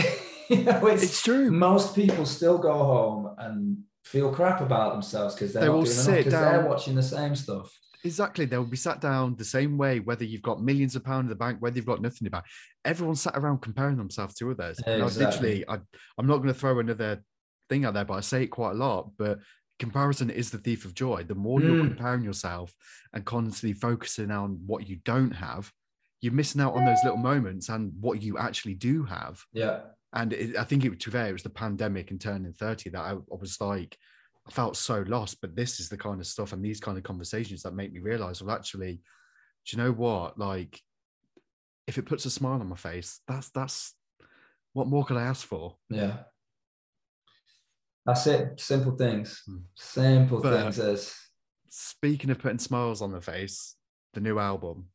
[0.49, 1.51] you know, it's, it's, true.
[1.51, 6.31] Most people still go home and feel crap about themselves because they're they will sit
[6.31, 6.53] down.
[6.53, 7.77] They're watching the same stuff.
[8.07, 8.45] Exactly.
[8.45, 11.29] They will be sat down the same way, whether you've got millions of pounds in
[11.29, 12.45] the bank, whether you've got nothing in the bank.
[12.85, 14.79] Everyone's sat around comparing themselves to others.
[14.79, 14.95] Exactly.
[14.95, 15.79] And I literally, I,
[16.19, 17.23] I'm not going to throw another
[17.69, 19.11] thing out there, but I say it quite a lot.
[19.19, 19.40] But
[19.79, 21.25] comparison is the thief of joy.
[21.25, 21.64] The more mm.
[21.64, 22.73] you're comparing yourself
[23.12, 25.71] and constantly focusing on what you don't have,
[26.21, 29.42] you're missing out on those little moments and what you actually do have.
[29.53, 29.81] Yeah.
[30.12, 33.01] And it, I think it to fair, it was the pandemic and turning 30 that
[33.01, 33.99] I, I, was like,
[34.47, 35.41] I felt so lost.
[35.41, 38.01] But this is the kind of stuff and these kind of conversations that make me
[38.01, 39.01] realize, well, actually,
[39.67, 40.39] do you know what?
[40.39, 40.81] Like,
[41.87, 43.95] if it puts a smile on my face, that's that's
[44.73, 45.77] what more could I ask for?
[45.89, 46.19] Yeah.
[48.05, 48.61] That's it.
[48.61, 49.43] Simple things.
[49.47, 49.57] Hmm.
[49.75, 51.15] Simple but things as
[51.69, 53.75] speaking of putting smiles on the face,
[54.15, 54.87] the new album,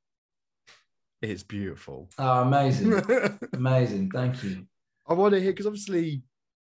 [1.21, 2.09] it's beautiful.
[2.17, 3.01] Oh, amazing.
[3.53, 4.09] amazing.
[4.11, 4.65] Thank you.
[5.07, 6.23] I want to hear because obviously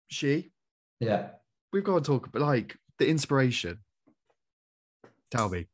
[0.08, 0.50] she.
[1.00, 1.30] Yeah.
[1.72, 3.78] We've got to talk about like the inspiration.
[5.30, 5.66] Tell me.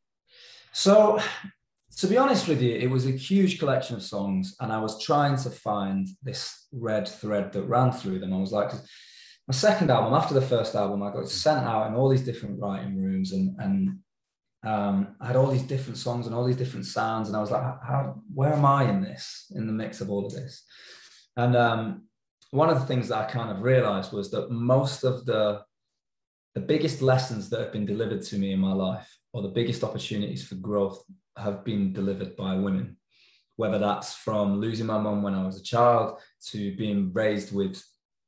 [0.73, 1.21] So,
[1.99, 5.03] to be honest with you, it was a huge collection of songs, and I was
[5.03, 8.33] trying to find this red thread that ran through them.
[8.33, 8.73] I was like,
[9.47, 12.59] my second album, after the first album, I got sent out in all these different
[12.61, 13.99] writing rooms, and and
[14.65, 17.51] um, I had all these different songs and all these different sounds, and I was
[17.51, 20.65] like, how, where am I in this, in the mix of all of this?
[21.37, 22.09] And um,
[22.51, 25.63] one of the things that I kind of realized was that most of the
[26.55, 29.83] the biggest lessons that have been delivered to me in my life, or the biggest
[29.83, 31.05] opportunities for growth,
[31.37, 32.97] have been delivered by women.
[33.57, 37.83] Whether that's from losing my mum when I was a child, to being raised with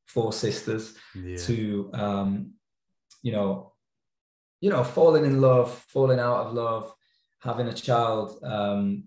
[0.07, 1.37] four sisters, yeah.
[1.37, 2.53] to um,
[3.23, 3.73] you know
[4.61, 6.93] you know, falling in love, falling out of love,
[7.41, 9.05] having a child um,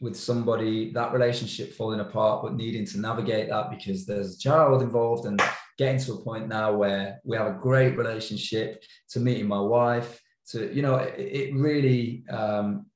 [0.00, 4.82] with somebody, that relationship falling apart, but needing to navigate that because there's a child
[4.82, 5.42] involved and
[5.76, 10.20] getting to a point now where we have a great relationship to meeting my wife,
[10.50, 12.86] to, you know, it, it really um,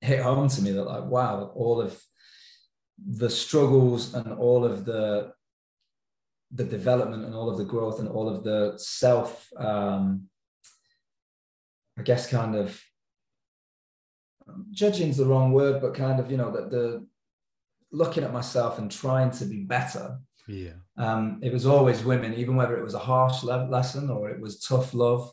[0.00, 2.00] hit home to me that like, wow, all of
[3.04, 5.32] the struggles and all of the
[6.54, 10.28] the development and all of the growth and all of the self um,
[11.98, 12.78] I guess kind of
[14.70, 17.06] judging is the wrong word, but kind of, you know, that the
[17.90, 20.18] looking at myself and trying to be better.
[20.48, 20.72] Yeah.
[20.96, 24.60] Um, it was always women, even whether it was a harsh lesson or it was
[24.60, 25.30] tough love.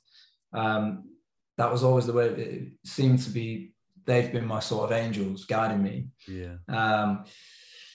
[0.54, 1.10] Um,
[1.58, 3.72] that was always the way it seemed to be.
[4.06, 6.08] They've been my sort of angels guiding me.
[6.28, 6.56] Yeah.
[6.68, 7.26] Um,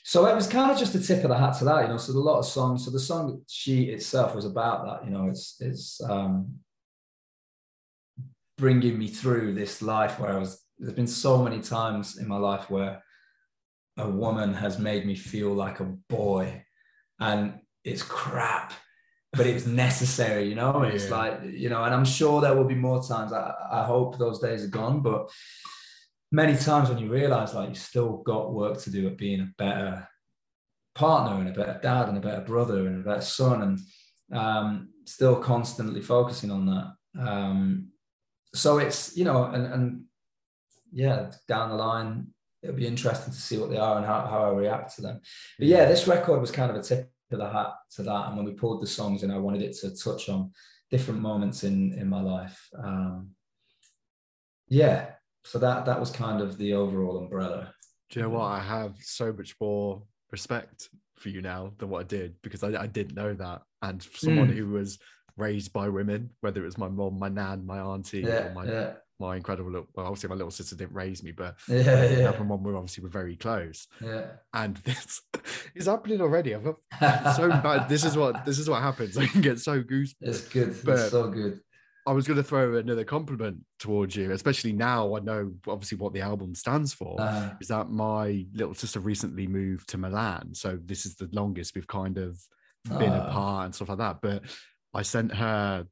[0.05, 1.97] so it was kind of just a tip of the hat to that, you know.
[1.97, 2.85] So a lot of songs.
[2.85, 5.29] So the song "She" itself was about that, you know.
[5.29, 6.57] It's it's um,
[8.59, 10.64] bringing me through this life where I was.
[10.79, 13.03] There's been so many times in my life where
[13.97, 16.65] a woman has made me feel like a boy,
[17.21, 18.73] and it's crap,
[19.33, 20.83] but it's necessary, you know.
[20.83, 20.91] Yeah.
[20.91, 23.33] it's like you know, and I'm sure there will be more times.
[23.33, 25.31] I, I hope those days are gone, but
[26.35, 29.53] many times when you realize like you still got work to do at being a
[29.57, 30.09] better
[30.97, 34.89] partner and a better dad and a better brother and a better son and um,
[35.07, 37.89] still constantly focusing on that um,
[38.53, 40.05] so it's you know and, and
[40.95, 42.27] yeah down the line
[42.63, 45.21] it'll be interesting to see what they are and how, how i react to them
[45.59, 48.37] but yeah this record was kind of a tip of the hat to that and
[48.37, 50.51] when we pulled the songs and i wanted it to touch on
[50.91, 53.31] different moments in in my life um,
[54.69, 55.11] yeah
[55.45, 57.73] so that that was kind of the overall umbrella.
[58.11, 58.45] Do you know what?
[58.45, 60.89] I have so much more respect
[61.19, 63.63] for you now than what I did because I, I didn't know that.
[63.83, 64.57] And someone mm.
[64.57, 64.99] who was
[65.37, 68.65] raised by women, whether it was my mom, my nan, my auntie, yeah, or my
[68.65, 68.93] yeah.
[69.21, 72.31] My incredible little, well, obviously my little sister didn't raise me, but yeah, yeah.
[72.39, 73.87] my mom were obviously were very close.
[74.01, 74.27] Yeah.
[74.53, 75.21] And this
[75.75, 76.55] is happening already.
[76.55, 76.65] I've
[77.37, 77.89] so bad.
[77.89, 79.17] This is what this is what happens.
[79.17, 80.15] I can get so goosebumps.
[80.21, 80.77] It's good.
[80.85, 81.61] But, it's so good.
[82.07, 86.13] I was going to throw another compliment towards you, especially now I know obviously what
[86.13, 87.19] the album stands for.
[87.19, 91.75] Uh, is that my little sister recently moved to Milan, so this is the longest
[91.75, 92.39] we've kind of
[92.99, 94.19] been uh, apart and stuff like that.
[94.21, 94.43] But
[94.93, 95.87] I sent her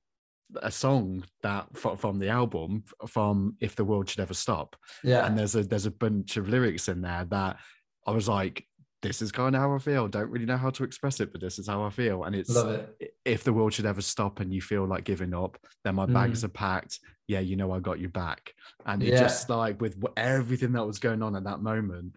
[0.61, 5.38] a song that from the album from "If the World Should Ever Stop," yeah, and
[5.38, 7.59] there's a there's a bunch of lyrics in there that
[8.07, 8.66] I was like,
[9.03, 10.09] this is kind of how I feel.
[10.09, 12.24] Don't really know how to express it, but this is how I feel.
[12.24, 13.14] And it's it.
[13.24, 16.42] if the world should ever stop and you feel like giving up, then my bags
[16.42, 16.44] mm.
[16.44, 17.00] are packed.
[17.26, 18.55] Yeah, you know I got you back.
[18.86, 19.20] And it yeah.
[19.20, 22.14] just like with everything that was going on at that moment.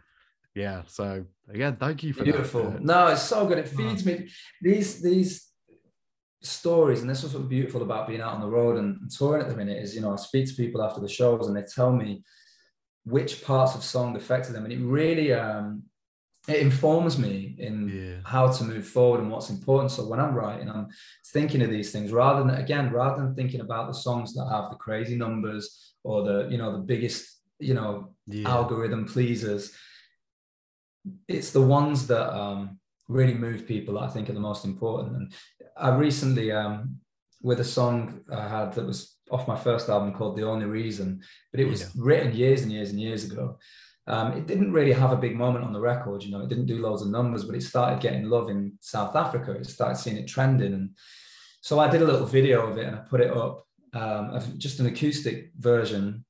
[0.54, 0.84] Yeah.
[0.88, 2.70] So again, thank you for beautiful.
[2.70, 2.84] That.
[2.84, 3.58] No, it's so good.
[3.58, 4.30] It feeds me
[4.62, 5.48] these these
[6.46, 9.50] stories, and this is what's beautiful about being out on the road and, touring at
[9.50, 11.92] the minute is you know I speak to people after the shows and they tell
[11.92, 12.24] me
[13.04, 15.84] which parts of song affected them, and it really um
[16.48, 18.30] it informs me in yeah.
[18.30, 19.92] how to move forward and what's important.
[19.92, 20.88] So when I'm writing, I'm
[21.28, 24.70] thinking of these things rather than again, rather than thinking about the songs that have
[24.70, 28.48] the crazy numbers or the you know the biggest you know yeah.
[28.48, 29.74] algorithm pleasers.
[31.28, 35.16] It's the ones that um, really move people that I think are the most important.
[35.16, 35.34] And
[35.76, 36.98] I recently, um,
[37.42, 41.22] with a song I had that was off my first album called "The Only Reason,"
[41.52, 41.88] but it was yeah.
[41.96, 43.58] written years and years and years ago
[44.08, 46.68] um, it didn't really have a big moment on the record, you know, it didn't
[46.68, 49.52] do loads of numbers, but it started getting love in South Africa.
[49.52, 50.74] It started seeing it trending.
[50.74, 50.92] And
[51.62, 54.80] so I did a little video of it and I put it up, um, just
[54.80, 56.24] an acoustic version.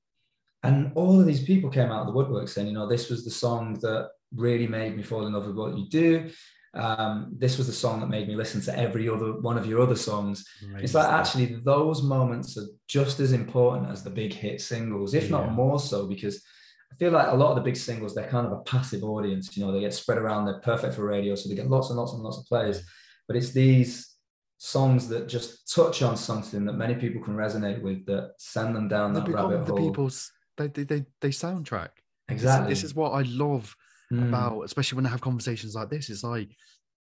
[0.63, 3.25] And all of these people came out of the woodwork saying, you know, this was
[3.25, 6.29] the song that really made me fall in love with what you do.
[6.75, 9.81] Um, this was the song that made me listen to every other one of your
[9.81, 10.45] other songs.
[10.61, 10.83] Amazing.
[10.83, 15.23] It's like actually those moments are just as important as the big hit singles, if
[15.23, 15.29] yeah.
[15.29, 16.43] not more so, because
[16.91, 19.55] I feel like a lot of the big singles, they're kind of a passive audience.
[19.55, 21.97] You know, they get spread around, they're perfect for radio, so they get lots and
[21.97, 22.81] lots and lots of plays.
[23.27, 24.15] But it's these
[24.57, 28.87] songs that just touch on something that many people can resonate with that send them
[28.87, 29.89] down they that rabbit the hole.
[29.89, 31.89] people's they, they they they soundtrack.
[32.29, 32.69] Exactly.
[32.69, 33.75] This, this is what I love
[34.11, 34.27] mm.
[34.27, 36.09] about, especially when I have conversations like this.
[36.09, 36.49] It's like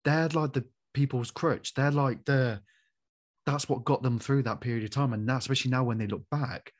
[0.04, 1.74] they're like the people's crutch.
[1.74, 2.62] They're like the
[3.46, 6.08] that's what got them through that period of time, and now, especially now when they
[6.08, 6.72] look back,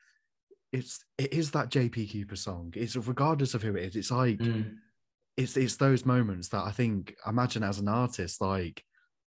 [0.72, 2.72] it's it is that JP Cooper song.
[2.76, 3.96] It's regardless of who it is.
[3.96, 4.74] It's like mm.
[5.36, 8.82] it's it's those moments that I think imagine as an artist, like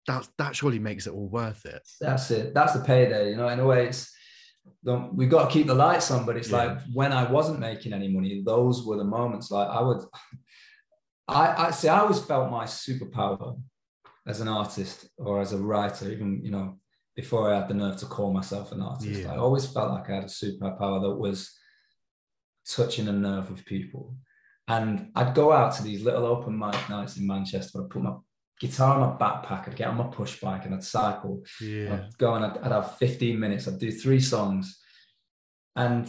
[0.07, 1.87] that that surely makes it all worth it.
[1.99, 2.53] That's it.
[2.53, 3.31] That's the payday.
[3.31, 4.13] You know, in a way, it's
[4.83, 6.25] we've got to keep the lights on.
[6.25, 6.57] But it's yeah.
[6.57, 9.51] like when I wasn't making any money, those were the moments.
[9.51, 10.01] Like I would,
[11.27, 11.89] I I see.
[11.89, 13.59] I always felt my superpower
[14.25, 16.77] as an artist or as a writer, even you know
[17.15, 19.21] before I had the nerve to call myself an artist.
[19.21, 19.33] Yeah.
[19.33, 21.51] I always felt like I had a superpower that was
[22.67, 24.15] touching a nerve with people.
[24.67, 27.83] And I'd go out to these little open mic nights in Manchester.
[27.83, 28.15] I'd put my
[28.59, 31.43] guitar in my backpack, I'd get on my push bike and I'd cycle.
[31.61, 31.93] Yeah.
[31.93, 34.79] I'd go and I'd, I'd have 15 minutes, I'd do three songs.
[35.75, 36.07] And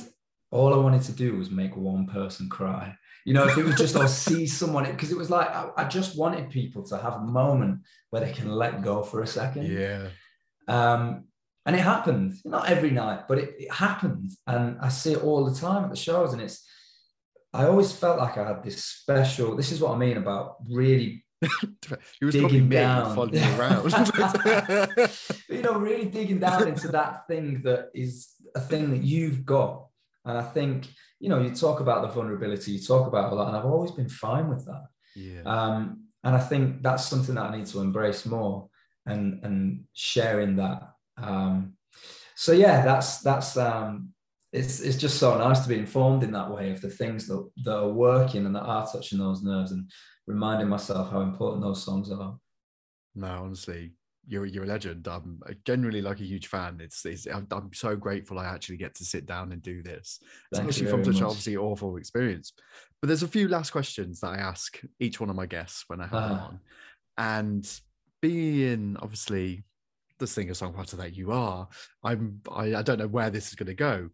[0.51, 2.97] all I wanted to do was make one person cry.
[3.25, 5.85] You know, if it was just I'll see someone, because it was like I, I,
[5.85, 9.67] just wanted people to have a moment where they can let go for a second.
[9.67, 10.09] Yeah.
[10.69, 11.25] Um,
[11.67, 14.31] and it happened, not every night, but it, it happened.
[14.47, 16.35] And I see it all the time at the shows.
[16.35, 16.67] And it's,
[17.55, 21.25] I always felt like I had this special, this is what I mean about really
[22.21, 23.85] he was digging down, following around.
[25.49, 29.87] you know, really digging down into that thing that is a thing that you've got.
[30.25, 30.89] And I think,
[31.25, 33.93] you know, you talk about the vulnerability, you talk about all that, and I've always
[33.93, 34.85] been fine with that.
[35.17, 35.41] Yeah.
[35.47, 38.69] Um, and I think that's something that I need to embrace more
[39.07, 40.83] and and sharing that.
[41.17, 41.79] Um,
[42.35, 44.11] so yeah, that's that's um,
[44.53, 47.43] it's it's just so nice to be informed in that way of the things that
[47.65, 49.91] that are working and that are touching those nerves and
[50.27, 52.37] reminding myself how important those songs are.
[53.15, 53.95] No, honestly,
[54.27, 55.07] you're you're a legend.
[55.09, 56.79] I'm generally like a huge fan.
[56.81, 60.21] It's, it's I'm, I'm, so grateful I actually get to sit down and do this,
[60.53, 62.53] Thank especially from such an obviously awful experience.
[63.01, 66.01] But there's a few last questions that I ask each one of my guests when
[66.01, 66.29] I have uh.
[66.29, 66.47] them ah.
[66.47, 66.61] on,
[67.19, 67.81] and
[68.23, 69.65] being obviously
[70.19, 71.69] the singer songwriter that you are,
[72.03, 74.11] I'm I, I don't know where this is going to go,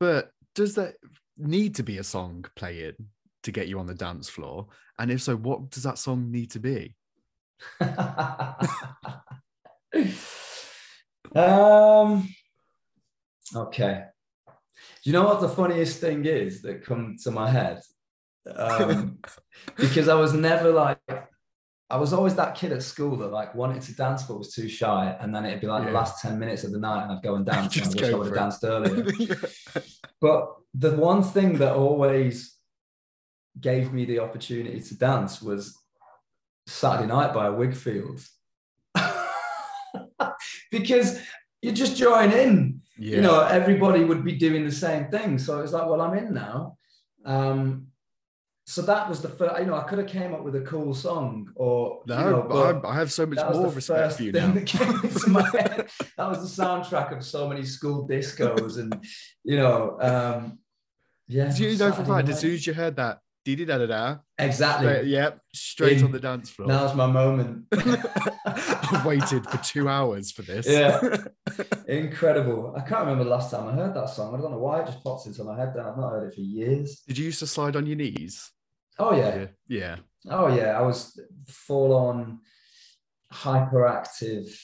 [0.00, 0.94] but does that
[1.36, 2.94] need to be a song playing
[3.42, 4.68] to get you on the dance floor?
[4.98, 6.94] And if so, what does that song need to be?
[11.34, 12.28] Um,
[13.54, 14.04] okay.
[15.02, 17.80] Do you know what the funniest thing is that come to my head?
[18.54, 19.18] Um,
[19.76, 20.98] because I was never like,
[21.90, 24.68] I was always that kid at school that like wanted to dance but was too
[24.68, 25.88] shy, and then it'd be like yeah.
[25.88, 27.76] the last ten minutes of the night, and I'd go and dance.
[27.76, 29.04] and I wish I would have danced earlier.
[29.18, 29.34] yeah.
[30.20, 32.56] But the one thing that always
[33.60, 35.76] gave me the opportunity to dance was
[36.66, 38.20] Saturday night by Whigfield.
[40.70, 41.20] because
[41.60, 42.80] you just join in.
[42.98, 43.16] Yeah.
[43.16, 45.38] You know, everybody would be doing the same thing.
[45.38, 46.76] So it's like, well, I'm in now.
[47.24, 47.88] Um,
[48.64, 49.58] so that was the first.
[49.58, 52.80] You know, I could have came up with a cool song, or no, you know,
[52.84, 54.52] I have so much more respect for you now.
[54.52, 59.04] That, that, was the soundtrack of so many school discos, and
[59.42, 60.60] you know, um,
[61.26, 61.52] yeah.
[61.52, 64.16] Do you know for fact, as soon as you heard that dee da da da.
[64.38, 64.88] Exactly.
[64.88, 65.40] Straight, yep.
[65.54, 66.68] Straight In, on the dance floor.
[66.68, 67.66] Now's my moment.
[68.46, 70.66] I've waited for two hours for this.
[70.68, 71.00] Yeah.
[71.88, 72.74] Incredible.
[72.76, 74.34] I can't remember the last time I heard that song.
[74.34, 75.72] I don't know why it just pops into my head.
[75.74, 77.02] Then I've not heard it for years.
[77.06, 78.50] Did you used to slide on your knees?
[78.98, 79.46] Oh yeah.
[79.68, 79.96] Yeah.
[80.28, 80.78] Oh yeah.
[80.78, 81.18] I was
[81.48, 82.40] full on
[83.32, 84.56] hyperactive.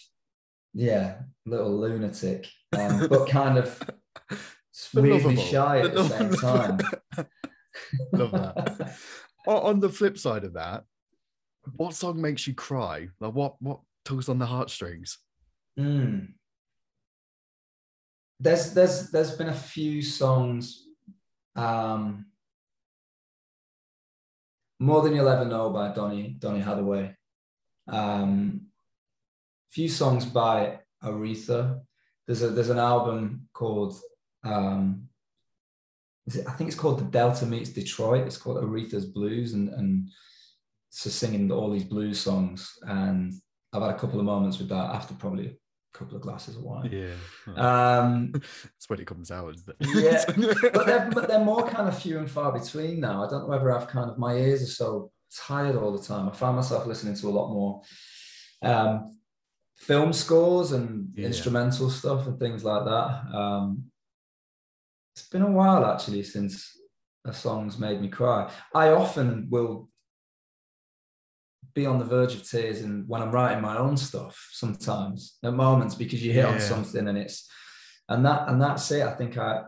[0.75, 3.83] Yeah, little lunatic, um, but kind of
[4.95, 6.79] weirdly shy at the same time.
[8.13, 8.97] Love that.
[9.47, 10.85] on the flip side of that,
[11.77, 13.09] what song makes you cry?
[13.21, 15.19] Like what what tugs on the heartstrings?
[15.79, 16.33] Mm.
[18.41, 20.87] There's there's there's been a few songs.
[21.57, 22.27] Um,
[24.79, 27.17] More than you'll ever know by Donny Donny Hathaway.
[27.89, 28.67] Um,
[29.71, 31.81] few songs by Aretha.
[32.27, 33.99] There's a there's an album called
[34.45, 35.08] um,
[36.47, 38.27] I think it's called The Delta Meets Detroit.
[38.27, 40.09] It's called Aretha's Blues, and and
[40.91, 42.71] so singing all these blues songs.
[42.83, 43.33] And
[43.73, 46.63] I've had a couple of moments with that after probably a couple of glasses of
[46.63, 46.91] wine.
[46.91, 47.15] Yeah,
[47.57, 49.55] um, that's when it comes out.
[49.81, 50.25] yeah,
[50.73, 53.25] but they're, but they're more kind of few and far between now.
[53.25, 55.11] I don't know whether I've kind of my ears are so
[55.47, 56.29] tired all the time.
[56.29, 57.83] I find myself listening to a lot more
[58.63, 59.19] um,
[59.77, 61.27] film scores and yeah.
[61.27, 63.35] instrumental stuff and things like that.
[63.35, 63.85] Um,
[65.19, 66.77] it's been a while actually since
[67.25, 68.51] a song's made me cry.
[68.75, 69.89] I often will
[71.75, 75.53] be on the verge of tears and when I'm writing my own stuff sometimes at
[75.53, 76.53] moments because you hit yeah.
[76.53, 77.49] on something and it's
[78.09, 79.03] and that and that's it.
[79.03, 79.65] I think I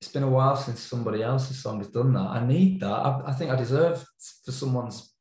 [0.00, 2.28] it's been a while since somebody else's song has done that.
[2.28, 2.92] I need that.
[2.92, 4.04] I, I think I deserve
[4.44, 5.14] for someone's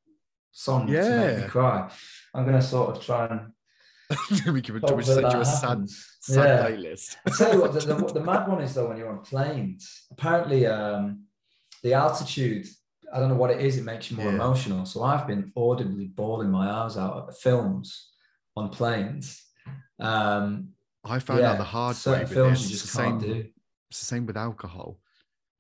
[0.52, 1.02] song yeah.
[1.04, 1.90] to make me cry.
[2.34, 3.52] I'm gonna sort of try and
[4.52, 6.70] we do we send you a sad, sad yeah.
[6.70, 7.16] playlist.
[7.38, 10.06] Tell you what, the, the, the, mad one is though when you're on planes.
[10.12, 11.24] Apparently, um,
[11.84, 12.68] the altitude.
[13.14, 13.78] I don't know what it is.
[13.78, 14.34] It makes you more yeah.
[14.34, 14.86] emotional.
[14.86, 18.10] So I've been audibly bawling my eyes out at films
[18.56, 19.44] on planes.
[20.00, 20.70] Um,
[21.04, 23.46] I found yeah, out the hard way with films just can't same, do.
[23.92, 25.00] It's the same with alcohol.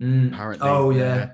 [0.01, 0.33] Mm.
[0.33, 0.67] Apparently.
[0.67, 1.33] Oh yeah.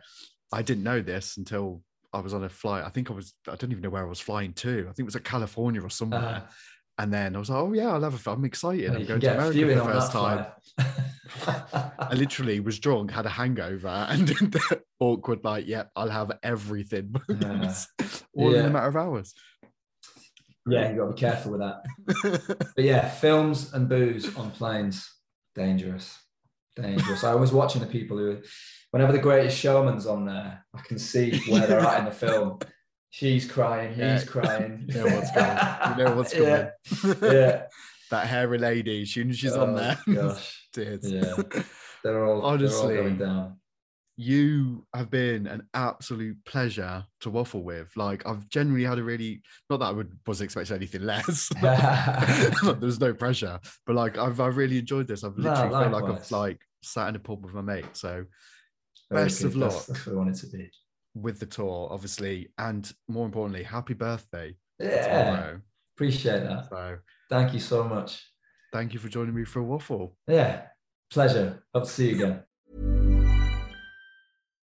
[0.52, 2.84] I didn't know this until I was on a flight.
[2.84, 3.34] I think I was.
[3.48, 4.82] I don't even know where I was flying to.
[4.82, 6.22] I think it was at California or somewhere.
[6.22, 6.42] Uh,
[7.00, 8.92] and then I was like, oh yeah, I'll have a I'm excited.
[8.94, 10.46] I'm going to America for the first time.
[11.98, 14.56] I literally was drunk, had a hangover, and
[15.00, 17.16] awkward, like, yep, yeah, I'll have everything.
[17.30, 17.74] Yeah.
[18.36, 18.60] All yeah.
[18.60, 19.34] in a matter of hours.
[20.68, 22.58] Yeah, you gotta be careful with that.
[22.76, 25.10] but yeah, films and booze on planes,
[25.56, 26.18] dangerous.
[26.76, 27.24] Dangerous.
[27.24, 28.40] I was watching the people who
[28.92, 32.60] whenever the greatest showman's on there, I can see where they're at in the film.
[33.10, 33.98] She's crying.
[33.98, 34.14] Yeah.
[34.14, 34.86] He's crying.
[34.88, 35.58] you know what's going.
[35.98, 36.70] You know what's going.
[37.22, 37.32] Yeah.
[37.34, 37.62] yeah.
[38.12, 39.06] that hairy lady.
[39.06, 39.98] She, she's oh, on there.
[40.14, 40.68] Gosh.
[40.74, 41.12] Tears.
[41.12, 41.36] Yeah.
[42.04, 43.56] They're all honestly they're all going down.
[44.16, 47.96] You have been an absolute pleasure to waffle with.
[47.96, 51.50] Like I've generally had a really not that I would was expecting anything less.
[51.62, 55.24] There's no pressure, but like I've I really enjoyed this.
[55.24, 57.86] I've literally no, felt like I've like sat in a pub with my mate.
[57.94, 58.26] So
[59.10, 59.48] best good.
[59.48, 59.72] of luck.
[59.72, 60.70] That's, that's what I want it to be.
[61.16, 64.56] With the tour, obviously, and more importantly, happy birthday.
[64.80, 65.26] Yeah.
[65.26, 65.62] tomorrow.
[65.96, 66.70] Appreciate that.
[66.70, 66.98] So
[67.30, 68.24] Thank you so much.
[68.72, 70.16] thank you for joining me for a waffle.
[70.28, 70.62] Yeah.
[71.12, 71.64] Pleasure.
[71.74, 72.44] Hope to see you again.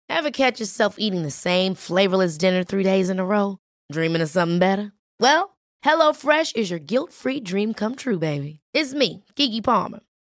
[0.08, 3.58] Ever catch yourself eating the same flavorless dinner three days in a row?
[3.92, 4.92] Dreaming of something better?
[5.20, 8.60] Well, HelloFresh is your guilt-free dream come true, baby.
[8.72, 10.00] It's me, Keke Palmer.